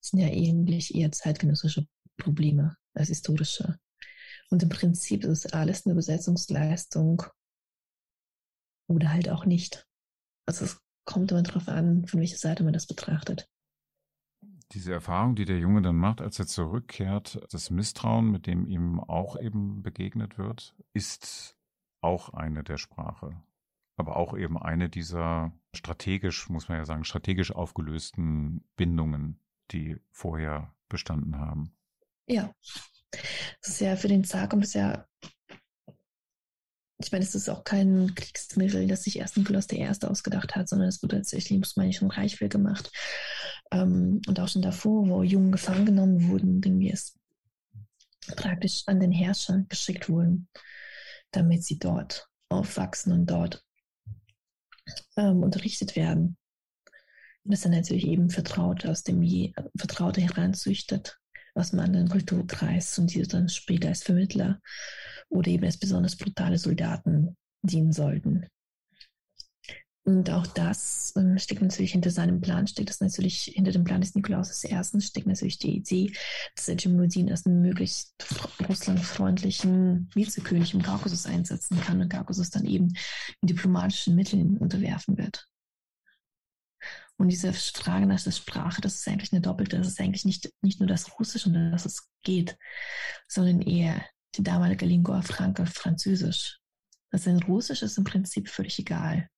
sind 0.00 0.20
ja 0.20 0.28
eigentlich 0.28 0.94
eher 0.94 1.12
zeitgenössische 1.12 1.86
Probleme 2.16 2.76
als 2.94 3.08
historische. 3.08 3.78
Und 4.50 4.62
im 4.62 4.68
Prinzip 4.68 5.24
ist 5.24 5.44
es 5.44 5.52
alles 5.52 5.86
eine 5.86 5.92
Übersetzungsleistung 5.92 7.22
oder 8.88 9.12
halt 9.12 9.28
auch 9.28 9.44
nicht. 9.44 9.86
Also 10.46 10.64
es 10.64 10.80
kommt 11.04 11.30
immer 11.30 11.42
darauf 11.42 11.68
an, 11.68 12.06
von 12.06 12.20
welcher 12.20 12.38
Seite 12.38 12.64
man 12.64 12.72
das 12.72 12.86
betrachtet. 12.86 13.48
Diese 14.72 14.92
Erfahrung, 14.92 15.34
die 15.34 15.44
der 15.44 15.58
Junge 15.58 15.82
dann 15.82 15.96
macht, 15.96 16.20
als 16.20 16.38
er 16.38 16.46
zurückkehrt, 16.46 17.40
das 17.50 17.70
Misstrauen, 17.70 18.30
mit 18.30 18.46
dem 18.46 18.66
ihm 18.66 19.00
auch 19.00 19.38
eben 19.38 19.82
begegnet 19.82 20.38
wird, 20.38 20.76
ist 20.92 21.56
auch 22.00 22.30
eine 22.30 22.62
der 22.62 22.78
Sprache. 22.78 23.42
Aber 23.96 24.16
auch 24.16 24.36
eben 24.36 24.56
eine 24.56 24.88
dieser 24.88 25.52
strategisch, 25.74 26.48
muss 26.48 26.68
man 26.68 26.78
ja 26.78 26.84
sagen, 26.84 27.04
strategisch 27.04 27.52
aufgelösten 27.52 28.64
Bindungen, 28.76 29.40
die 29.72 30.00
vorher 30.10 30.72
bestanden 30.88 31.38
haben. 31.38 31.72
Ja. 32.26 32.54
Das 33.10 33.70
ist 33.70 33.80
ja 33.80 33.96
für 33.96 34.08
den 34.08 34.24
Zar 34.24 34.48
kommt 34.48 34.64
es 34.64 34.74
ja. 34.74 35.04
Ich 37.02 37.12
meine, 37.12 37.24
es 37.24 37.34
ist 37.34 37.48
auch 37.48 37.64
kein 37.64 38.14
Kriegsmittel, 38.14 38.86
das 38.86 39.04
sich 39.04 39.18
erst 39.18 39.38
Nikolaus 39.38 39.72
I. 39.72 39.88
ausgedacht 40.02 40.54
hat, 40.54 40.68
sondern 40.68 40.88
es 40.88 41.02
wurde 41.02 41.16
tatsächlich 41.16 41.56
im 41.56 41.62
Osmanischen 41.62 42.10
Reich 42.10 42.36
viel 42.36 42.50
gemacht. 42.50 42.92
Ähm, 43.72 44.20
und 44.26 44.38
auch 44.38 44.48
schon 44.48 44.62
davor, 44.62 45.08
wo 45.08 45.22
Jungen 45.22 45.50
gefangen 45.50 45.86
genommen 45.86 46.28
wurden, 46.28 46.60
irgendwie 46.62 46.90
es 46.90 47.18
praktisch 48.36 48.82
an 48.86 49.00
den 49.00 49.12
Herrscher 49.12 49.64
geschickt 49.68 50.10
wurden, 50.10 50.48
damit 51.30 51.64
sie 51.64 51.78
dort 51.78 52.28
aufwachsen 52.50 53.12
und 53.12 53.26
dort 53.26 53.64
ähm, 55.16 55.42
unterrichtet 55.42 55.96
werden. 55.96 56.36
Und 57.44 57.52
das 57.52 57.62
dann 57.62 57.72
natürlich 57.72 58.06
eben 58.06 58.28
Vertraute 58.28 58.90
aus 58.90 59.04
dem 59.04 59.22
Je 59.22 59.54
Vertraute 59.74 60.20
heranzüchtet 60.20 61.18
aus 61.54 61.72
einem 61.72 61.84
anderen 61.84 62.08
Kulturkreis 62.08 62.98
und 62.98 63.14
die 63.14 63.22
dann 63.22 63.48
später 63.48 63.88
als 63.88 64.02
Vermittler 64.02 64.60
oder 65.28 65.48
eben 65.48 65.64
als 65.64 65.78
besonders 65.78 66.16
brutale 66.16 66.58
Soldaten 66.58 67.36
dienen 67.62 67.92
sollten. 67.92 68.46
Und 70.04 70.30
auch 70.30 70.46
das 70.46 71.12
ähm, 71.16 71.38
steckt 71.38 71.60
natürlich 71.60 71.92
hinter 71.92 72.10
seinem 72.10 72.40
Plan, 72.40 72.66
steckt 72.66 72.88
das 72.88 73.00
natürlich 73.00 73.52
hinter 73.54 73.70
dem 73.70 73.84
Plan 73.84 74.00
des 74.00 74.14
Nikolaus 74.14 74.64
I. 74.64 75.00
steckt 75.00 75.26
natürlich 75.26 75.58
die 75.58 75.76
Idee, 75.76 76.12
dass 76.56 76.68
er 76.68 76.76
Dschimmuddin 76.76 77.30
als 77.30 77.44
einen 77.46 77.60
möglichst 77.60 78.14
russlandfreundlichen 78.66 80.10
Vizekönig 80.14 80.72
im 80.72 80.82
Kaukasus 80.82 81.26
einsetzen 81.26 81.80
kann 81.80 82.00
und 82.00 82.08
Kaukasus 82.08 82.50
dann 82.50 82.64
eben 82.64 82.94
in 83.42 83.46
diplomatischen 83.46 84.14
Mitteln 84.16 84.56
unterwerfen 84.56 85.18
wird. 85.18 85.46
Und 87.20 87.28
diese 87.28 87.52
Frage 87.52 88.06
nach 88.06 88.22
der 88.22 88.30
Sprache, 88.30 88.80
das 88.80 88.94
ist 88.94 89.06
eigentlich 89.06 89.30
eine 89.30 89.42
doppelte, 89.42 89.76
das 89.76 89.88
ist 89.88 90.00
eigentlich 90.00 90.24
nicht, 90.24 90.50
nicht 90.62 90.80
nur 90.80 90.88
das 90.88 91.18
Russisch, 91.18 91.46
um 91.46 91.52
das 91.52 91.84
es 91.84 92.08
geht, 92.22 92.56
sondern 93.28 93.60
eher 93.60 94.02
die 94.36 94.42
damalige 94.42 94.86
Lingua 94.86 95.20
Franca 95.20 95.66
Französisch. 95.66 96.60
Also 97.10 97.28
ein 97.28 97.42
Russisch 97.42 97.82
ist 97.82 97.98
im 97.98 98.04
Prinzip 98.04 98.48
völlig 98.48 98.78
egal. 98.78 99.28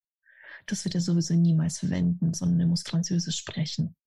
Das 0.65 0.85
wird 0.85 0.95
er 0.95 1.01
sowieso 1.01 1.33
niemals 1.33 1.79
verwenden, 1.79 2.33
sondern 2.33 2.61
er 2.61 2.67
muss 2.67 2.83
Französisch 2.83 3.35
sprechen. 3.35 3.97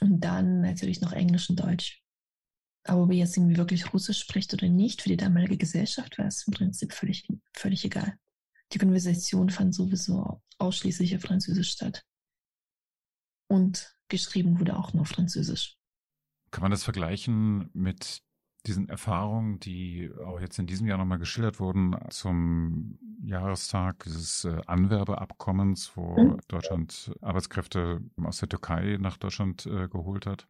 Und 0.00 0.20
dann 0.24 0.62
natürlich 0.62 1.02
noch 1.02 1.12
Englisch 1.12 1.50
und 1.50 1.60
Deutsch. 1.60 2.02
Aber 2.84 3.02
ob 3.02 3.10
er 3.10 3.16
jetzt 3.16 3.36
irgendwie 3.36 3.58
wirklich 3.58 3.92
Russisch 3.92 4.20
spricht 4.20 4.54
oder 4.54 4.68
nicht, 4.68 5.02
für 5.02 5.10
die 5.10 5.18
damalige 5.18 5.58
Gesellschaft 5.58 6.16
war 6.16 6.28
es 6.28 6.46
im 6.46 6.54
Prinzip 6.54 6.94
völlig, 6.94 7.28
völlig 7.52 7.84
egal. 7.84 8.16
Die 8.72 8.78
Konversation 8.78 9.50
fand 9.50 9.74
sowieso 9.74 10.42
ausschließlich 10.58 11.16
auf 11.16 11.22
Französisch 11.22 11.70
statt. 11.70 12.04
Und 13.48 13.96
geschrieben 14.08 14.60
wurde 14.60 14.76
auch 14.76 14.92
nur 14.92 15.06
Französisch. 15.06 15.76
Kann 16.50 16.62
man 16.62 16.70
das 16.70 16.84
vergleichen 16.84 17.70
mit 17.72 18.22
diesen 18.66 18.88
Erfahrungen, 18.88 19.58
die 19.60 20.10
auch 20.24 20.40
jetzt 20.40 20.58
in 20.58 20.66
diesem 20.66 20.86
Jahr 20.86 20.98
nochmal 20.98 21.18
geschildert 21.18 21.60
wurden, 21.60 21.96
zum 22.10 22.98
Jahrestag 23.22 24.04
dieses 24.04 24.44
äh, 24.44 24.60
Anwerbeabkommens, 24.66 25.92
wo 25.94 26.16
mhm. 26.16 26.40
Deutschland 26.48 27.12
Arbeitskräfte 27.22 28.02
aus 28.22 28.38
der 28.38 28.48
Türkei 28.48 28.98
nach 29.00 29.16
Deutschland 29.16 29.66
äh, 29.66 29.88
geholt 29.88 30.26
hat. 30.26 30.46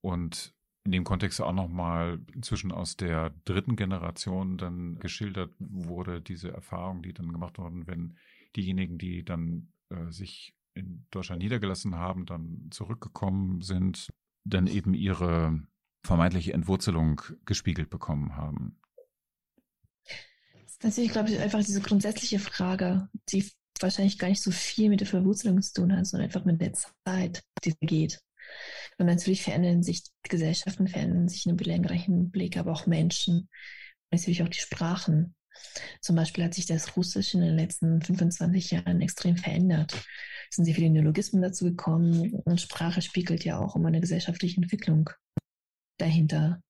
Und 0.00 0.54
in 0.84 0.92
dem 0.92 1.04
Kontext 1.04 1.40
auch 1.40 1.52
nochmal 1.52 2.20
inzwischen 2.34 2.72
aus 2.72 2.96
der 2.96 3.30
dritten 3.44 3.76
Generation 3.76 4.58
dann 4.58 4.98
geschildert 4.98 5.52
wurde, 5.58 6.20
diese 6.20 6.50
Erfahrung, 6.50 7.02
die 7.02 7.12
dann 7.12 7.32
gemacht 7.32 7.58
wurden, 7.58 7.86
wenn 7.86 8.16
diejenigen, 8.56 8.98
die 8.98 9.24
dann 9.24 9.72
äh, 9.90 10.10
sich 10.10 10.54
in 10.74 11.06
Deutschland 11.10 11.42
niedergelassen 11.42 11.96
haben, 11.96 12.26
dann 12.26 12.68
zurückgekommen 12.70 13.62
sind, 13.62 14.08
dann 14.44 14.66
eben 14.66 14.94
ihre 14.94 15.62
vermeintliche 16.04 16.52
Entwurzelung 16.52 17.20
gespiegelt 17.44 17.90
bekommen 17.90 18.36
haben? 18.36 18.78
Das 20.04 20.72
ist 20.72 20.84
natürlich, 20.84 21.12
glaube 21.12 21.30
ich, 21.30 21.38
einfach 21.38 21.62
diese 21.62 21.80
grundsätzliche 21.80 22.40
Frage, 22.40 23.08
die 23.28 23.48
wahrscheinlich 23.80 24.18
gar 24.18 24.28
nicht 24.28 24.42
so 24.42 24.50
viel 24.50 24.88
mit 24.88 25.00
der 25.00 25.06
Verwurzelung 25.06 25.60
zu 25.62 25.74
tun 25.74 25.96
hat, 25.96 26.06
sondern 26.06 26.26
einfach 26.26 26.44
mit 26.44 26.60
der 26.60 26.72
Zeit, 26.72 27.44
die 27.64 27.74
geht. 27.80 28.20
Und 28.98 29.06
natürlich 29.06 29.42
verändern 29.42 29.82
sich 29.82 30.02
Gesellschaften, 30.22 30.88
verändern 30.88 31.28
sich 31.28 31.46
in 31.46 31.52
einem 31.52 31.58
längeren 31.58 31.98
Hinblick, 31.98 32.56
aber 32.56 32.72
auch 32.72 32.86
Menschen, 32.86 33.48
natürlich 34.10 34.42
auch 34.42 34.48
die 34.48 34.60
Sprachen. 34.60 35.34
Zum 36.00 36.16
Beispiel 36.16 36.44
hat 36.44 36.54
sich 36.54 36.66
das 36.66 36.96
Russisch 36.96 37.34
in 37.34 37.40
den 37.40 37.56
letzten 37.56 38.00
25 38.02 38.70
Jahren 38.70 39.00
extrem 39.00 39.36
verändert. 39.36 39.92
Es 40.50 40.56
sind 40.56 40.64
sehr 40.64 40.74
viele 40.74 40.90
Neologismen 40.90 41.42
dazu 41.42 41.64
gekommen 41.64 42.32
und 42.44 42.60
Sprache 42.60 43.02
spiegelt 43.02 43.44
ja 43.44 43.58
auch 43.58 43.74
um 43.74 43.86
eine 43.86 44.00
gesellschaftliche 44.00 44.60
Entwicklung 44.60 45.10
dahinter. 45.98 46.62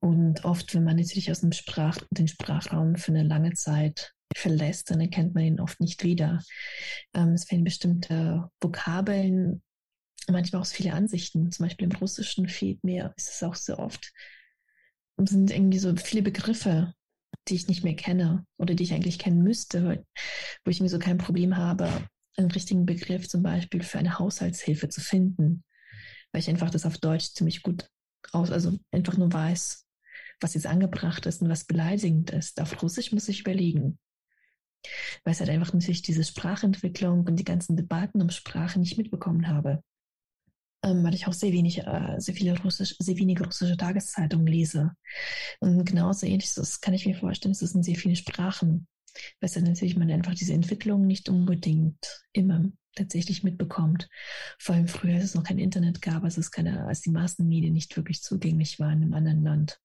Und 0.00 0.44
oft, 0.44 0.74
wenn 0.74 0.84
man 0.84 0.96
natürlich 0.96 1.30
aus 1.30 1.40
dem 1.40 1.52
Sprach, 1.52 1.96
den 2.10 2.28
Sprachraum 2.28 2.96
für 2.96 3.12
eine 3.12 3.22
lange 3.22 3.54
Zeit 3.54 4.12
verlässt, 4.36 4.90
dann 4.90 5.00
erkennt 5.00 5.34
man 5.34 5.44
ihn 5.44 5.60
oft 5.60 5.80
nicht 5.80 6.04
wieder. 6.04 6.42
Ähm, 7.14 7.30
es 7.30 7.44
fehlen 7.44 7.64
bestimmte 7.64 8.50
Vokabeln, 8.60 9.62
manchmal 10.32 10.62
auch 10.62 10.66
viele 10.66 10.92
Ansichten. 10.92 11.50
Zum 11.50 11.66
Beispiel 11.66 11.88
im 11.88 11.96
Russischen 11.96 12.48
fehlt 12.48 12.82
mir, 12.84 13.12
ist 13.16 13.30
es 13.30 13.42
auch 13.42 13.54
so 13.54 13.78
oft, 13.78 14.12
es 15.16 15.30
sind 15.30 15.50
irgendwie 15.50 15.78
so 15.78 15.94
viele 15.96 16.22
Begriffe, 16.22 16.94
die 17.48 17.54
ich 17.54 17.68
nicht 17.68 17.84
mehr 17.84 17.96
kenne 17.96 18.46
oder 18.58 18.74
die 18.74 18.84
ich 18.84 18.94
eigentlich 18.94 19.18
kennen 19.18 19.42
müsste, 19.42 20.04
wo 20.64 20.70
ich 20.70 20.80
mir 20.80 20.88
so 20.88 20.98
kein 20.98 21.18
Problem 21.18 21.56
habe, 21.56 21.88
einen 22.36 22.50
richtigen 22.50 22.86
Begriff 22.86 23.28
zum 23.28 23.42
Beispiel 23.42 23.82
für 23.82 23.98
eine 23.98 24.18
Haushaltshilfe 24.18 24.88
zu 24.88 25.00
finden, 25.00 25.64
weil 26.32 26.40
ich 26.40 26.48
einfach 26.48 26.70
das 26.70 26.86
auf 26.86 26.98
Deutsch 26.98 27.32
ziemlich 27.32 27.62
gut 27.62 27.88
aus, 28.32 28.50
also 28.50 28.76
einfach 28.90 29.16
nur 29.16 29.32
weiß, 29.32 29.86
was 30.40 30.54
jetzt 30.54 30.66
angebracht 30.66 31.26
ist 31.26 31.42
und 31.42 31.48
was 31.48 31.64
beleidigend 31.64 32.30
ist. 32.30 32.60
Auf 32.60 32.82
Russisch 32.82 33.12
muss 33.12 33.28
ich 33.28 33.40
überlegen. 33.40 33.98
Weil 35.22 35.32
ich 35.32 35.40
halt 35.40 35.50
einfach 35.50 35.72
natürlich 35.72 36.02
diese 36.02 36.24
Sprachentwicklung 36.24 37.26
und 37.26 37.36
die 37.36 37.44
ganzen 37.44 37.76
Debatten 37.76 38.20
um 38.20 38.30
Sprache 38.30 38.78
nicht 38.78 38.98
mitbekommen 38.98 39.48
habe. 39.48 39.82
Ähm, 40.84 41.02
weil 41.02 41.14
ich 41.14 41.26
auch 41.26 41.32
sehr 41.32 41.52
wenig, 41.52 41.78
äh, 41.78 42.16
sehr 42.18 42.34
viele 42.34 42.60
russisch, 42.60 42.94
sehr 42.98 43.16
wenige 43.16 43.44
russische 43.44 43.76
Tageszeitungen 43.76 44.46
lese. 44.46 44.92
Und 45.60 45.84
genauso 45.86 46.26
ähnlich 46.26 46.52
das 46.54 46.80
kann 46.80 46.92
ich 46.92 47.06
mir 47.06 47.16
vorstellen, 47.16 47.52
es 47.52 47.60
sind 47.60 47.84
sehr 47.84 47.96
viele 47.96 48.16
Sprachen. 48.16 48.86
Es 49.40 49.56
natürlich 49.56 49.96
man 49.96 50.10
einfach 50.10 50.34
diese 50.34 50.52
Entwicklung 50.52 51.06
nicht 51.06 51.28
unbedingt 51.30 52.24
immer 52.32 52.64
tatsächlich 52.94 53.42
mitbekommt. 53.42 54.08
Vor 54.58 54.74
allem 54.74 54.88
früher, 54.88 55.14
als 55.14 55.24
es 55.24 55.34
noch 55.34 55.44
kein 55.44 55.58
Internet 55.58 56.02
gab, 56.02 56.22
als, 56.22 56.36
es 56.36 56.50
keine, 56.50 56.86
als 56.86 57.00
die 57.00 57.10
Massenmedien 57.10 57.72
nicht 57.72 57.96
wirklich 57.96 58.22
zugänglich 58.22 58.78
waren 58.78 59.02
im 59.02 59.14
anderen 59.14 59.42
Land. 59.42 59.80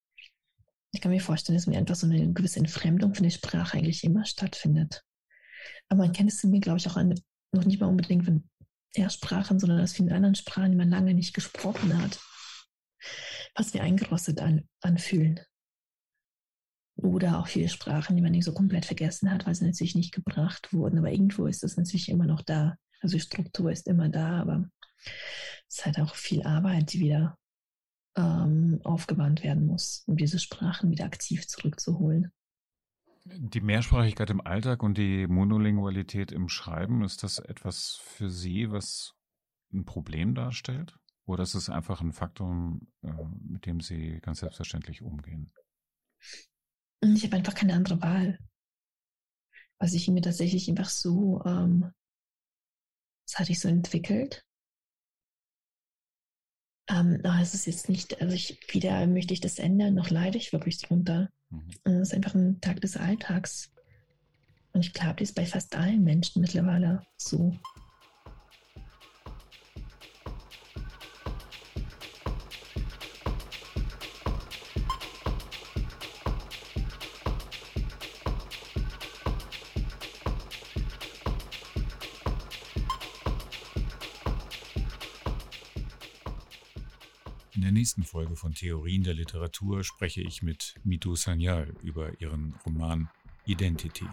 Ich 0.92 1.00
kann 1.00 1.12
mir 1.12 1.22
vorstellen, 1.22 1.58
dass 1.58 1.68
mir 1.68 1.78
einfach 1.78 1.96
so 1.96 2.08
eine 2.08 2.34
gewisse 2.34 2.60
Entfremdung 2.60 3.14
von 3.14 3.24
der 3.24 3.30
Sprache 3.30 3.78
eigentlich 3.78 4.04
immer 4.04 4.26
stattfindet. 4.26 5.04
Aber 5.88 6.04
man 6.04 6.14
kennt 6.14 6.32
es 6.32 6.44
mir, 6.44 6.60
glaube 6.60 6.80
ich, 6.80 6.88
auch 6.88 6.98
an, 6.98 7.14
noch 7.52 7.66
nicht 7.66 7.80
mal 7.80 7.88
unbedingt 7.88 8.28
von 8.94 9.04
Ersprachen, 9.04 9.60
sondern 9.60 9.82
aus 9.82 9.94
vielen 9.94 10.12
anderen 10.12 10.36
Sprachen, 10.36 10.72
die 10.72 10.78
man 10.78 10.90
lange 10.90 11.14
nicht 11.14 11.34
gesprochen 11.34 12.02
hat. 12.02 12.20
Was 13.56 13.74
wir 13.74 13.84
eingerostet 13.84 14.42
an, 14.42 14.68
anfühlen. 14.82 15.40
Oder 16.96 17.40
auch 17.40 17.48
viele 17.48 17.70
Sprachen, 17.70 18.16
die 18.16 18.22
man 18.22 18.32
nicht 18.32 18.44
so 18.44 18.54
komplett 18.54 18.86
vergessen 18.86 19.32
hat, 19.32 19.46
weil 19.46 19.56
sie 19.56 19.66
natürlich 19.66 19.96
nicht 19.96 20.14
gebracht 20.14 20.74
wurden. 20.74 20.98
Aber 20.98 21.12
irgendwo 21.12 21.46
ist 21.46 21.64
das 21.64 21.78
natürlich 21.78 22.10
immer 22.10 22.26
noch 22.26 22.42
da. 22.42 22.76
Also 23.02 23.16
die 23.16 23.22
Struktur 23.22 23.72
ist 23.72 23.88
immer 23.88 24.10
da, 24.10 24.42
aber 24.42 24.70
es 25.68 25.78
ist 25.78 25.86
halt 25.86 26.00
auch 26.00 26.16
viel 26.16 26.44
Arbeit, 26.44 26.92
die 26.92 27.00
wieder 27.00 27.38
ähm, 28.18 28.82
aufgewandt 28.84 29.44
werden 29.44 29.66
muss, 29.66 30.04
um 30.08 30.18
diese 30.18 30.40
Sprachen 30.40 30.92
wieder 30.92 31.06
aktiv 31.06 31.48
zurückzuholen. 31.48 32.32
Die 33.26 33.62
Mehrsprachigkeit 33.62 34.30
im 34.30 34.42
Alltag 34.42 34.82
und 34.82 34.98
die 34.98 35.28
Monolingualität 35.28 36.32
im 36.32 36.50
Schreiben, 36.50 37.04
ist 37.04 37.24
das 37.24 37.40
etwas 37.40 38.00
für 38.02 38.30
Sie, 38.30 38.72
was 38.72 39.14
ein 39.72 39.86
Problem 39.86 40.36
darstellt? 40.36 40.98
Oder 41.26 41.44
ist 41.44 41.54
es 41.54 41.70
einfach 41.70 42.02
ein 42.02 42.14
Faktum, 42.14 42.88
äh, 43.04 43.12
mit 43.42 43.66
dem 43.66 43.82
Sie 43.82 44.20
ganz 44.22 44.40
selbstverständlich 44.40 45.02
umgehen? 45.02 45.52
Ich 47.02 47.24
habe 47.24 47.36
einfach 47.36 47.54
keine 47.54 47.74
andere 47.74 48.02
Wahl. 48.02 48.40
Also 49.78 49.96
ich 49.96 50.08
mir 50.10 50.22
tatsächlich 50.22 50.70
einfach 50.70 50.90
so 50.90 51.42
ähm, 51.46 51.92
das 53.30 53.38
hatte 53.38 53.52
ich 53.52 53.60
so 53.60 53.70
entwickelt. 53.70 54.44
Ähm, 56.90 57.22
es 57.42 57.54
ist 57.54 57.68
jetzt 57.68 57.90
nicht, 57.90 58.22
also 58.22 58.34
ich, 58.34 58.60
weder 58.72 59.06
möchte 59.08 59.34
ich 59.34 59.42
das 59.42 59.60
ändern, 59.60 59.96
noch 59.96 60.10
leide 60.10 60.38
ich 60.38 60.52
wirklich 60.52 60.80
drunter. 60.80 61.30
Mhm. 61.50 61.70
Es 61.84 62.10
ist 62.10 62.14
einfach 62.14 62.34
ein 62.36 62.60
Tag 62.62 62.82
des 62.82 62.98
Alltags. 62.98 63.72
Und 64.74 64.86
ich 64.86 64.94
glaube, 64.94 65.16
das 65.18 65.30
ist 65.30 65.36
bei 65.36 65.46
fast 65.46 65.76
allen 65.76 66.04
Menschen 66.04 66.42
mittlerweile 66.42 67.04
so. 67.18 67.56
Der 87.70 87.74
nächsten 87.76 88.02
Folge 88.02 88.36
von 88.36 88.56
Theorien 88.56 89.04
der 89.04 89.14
Literatur 89.14 89.84
spreche 89.84 90.22
ich 90.22 90.42
mit 90.42 90.74
Mitu 90.84 91.16
Sanyal 91.16 91.76
über 91.84 92.20
ihren 92.20 92.56
Roman 92.66 93.10
Identity. 93.46 94.08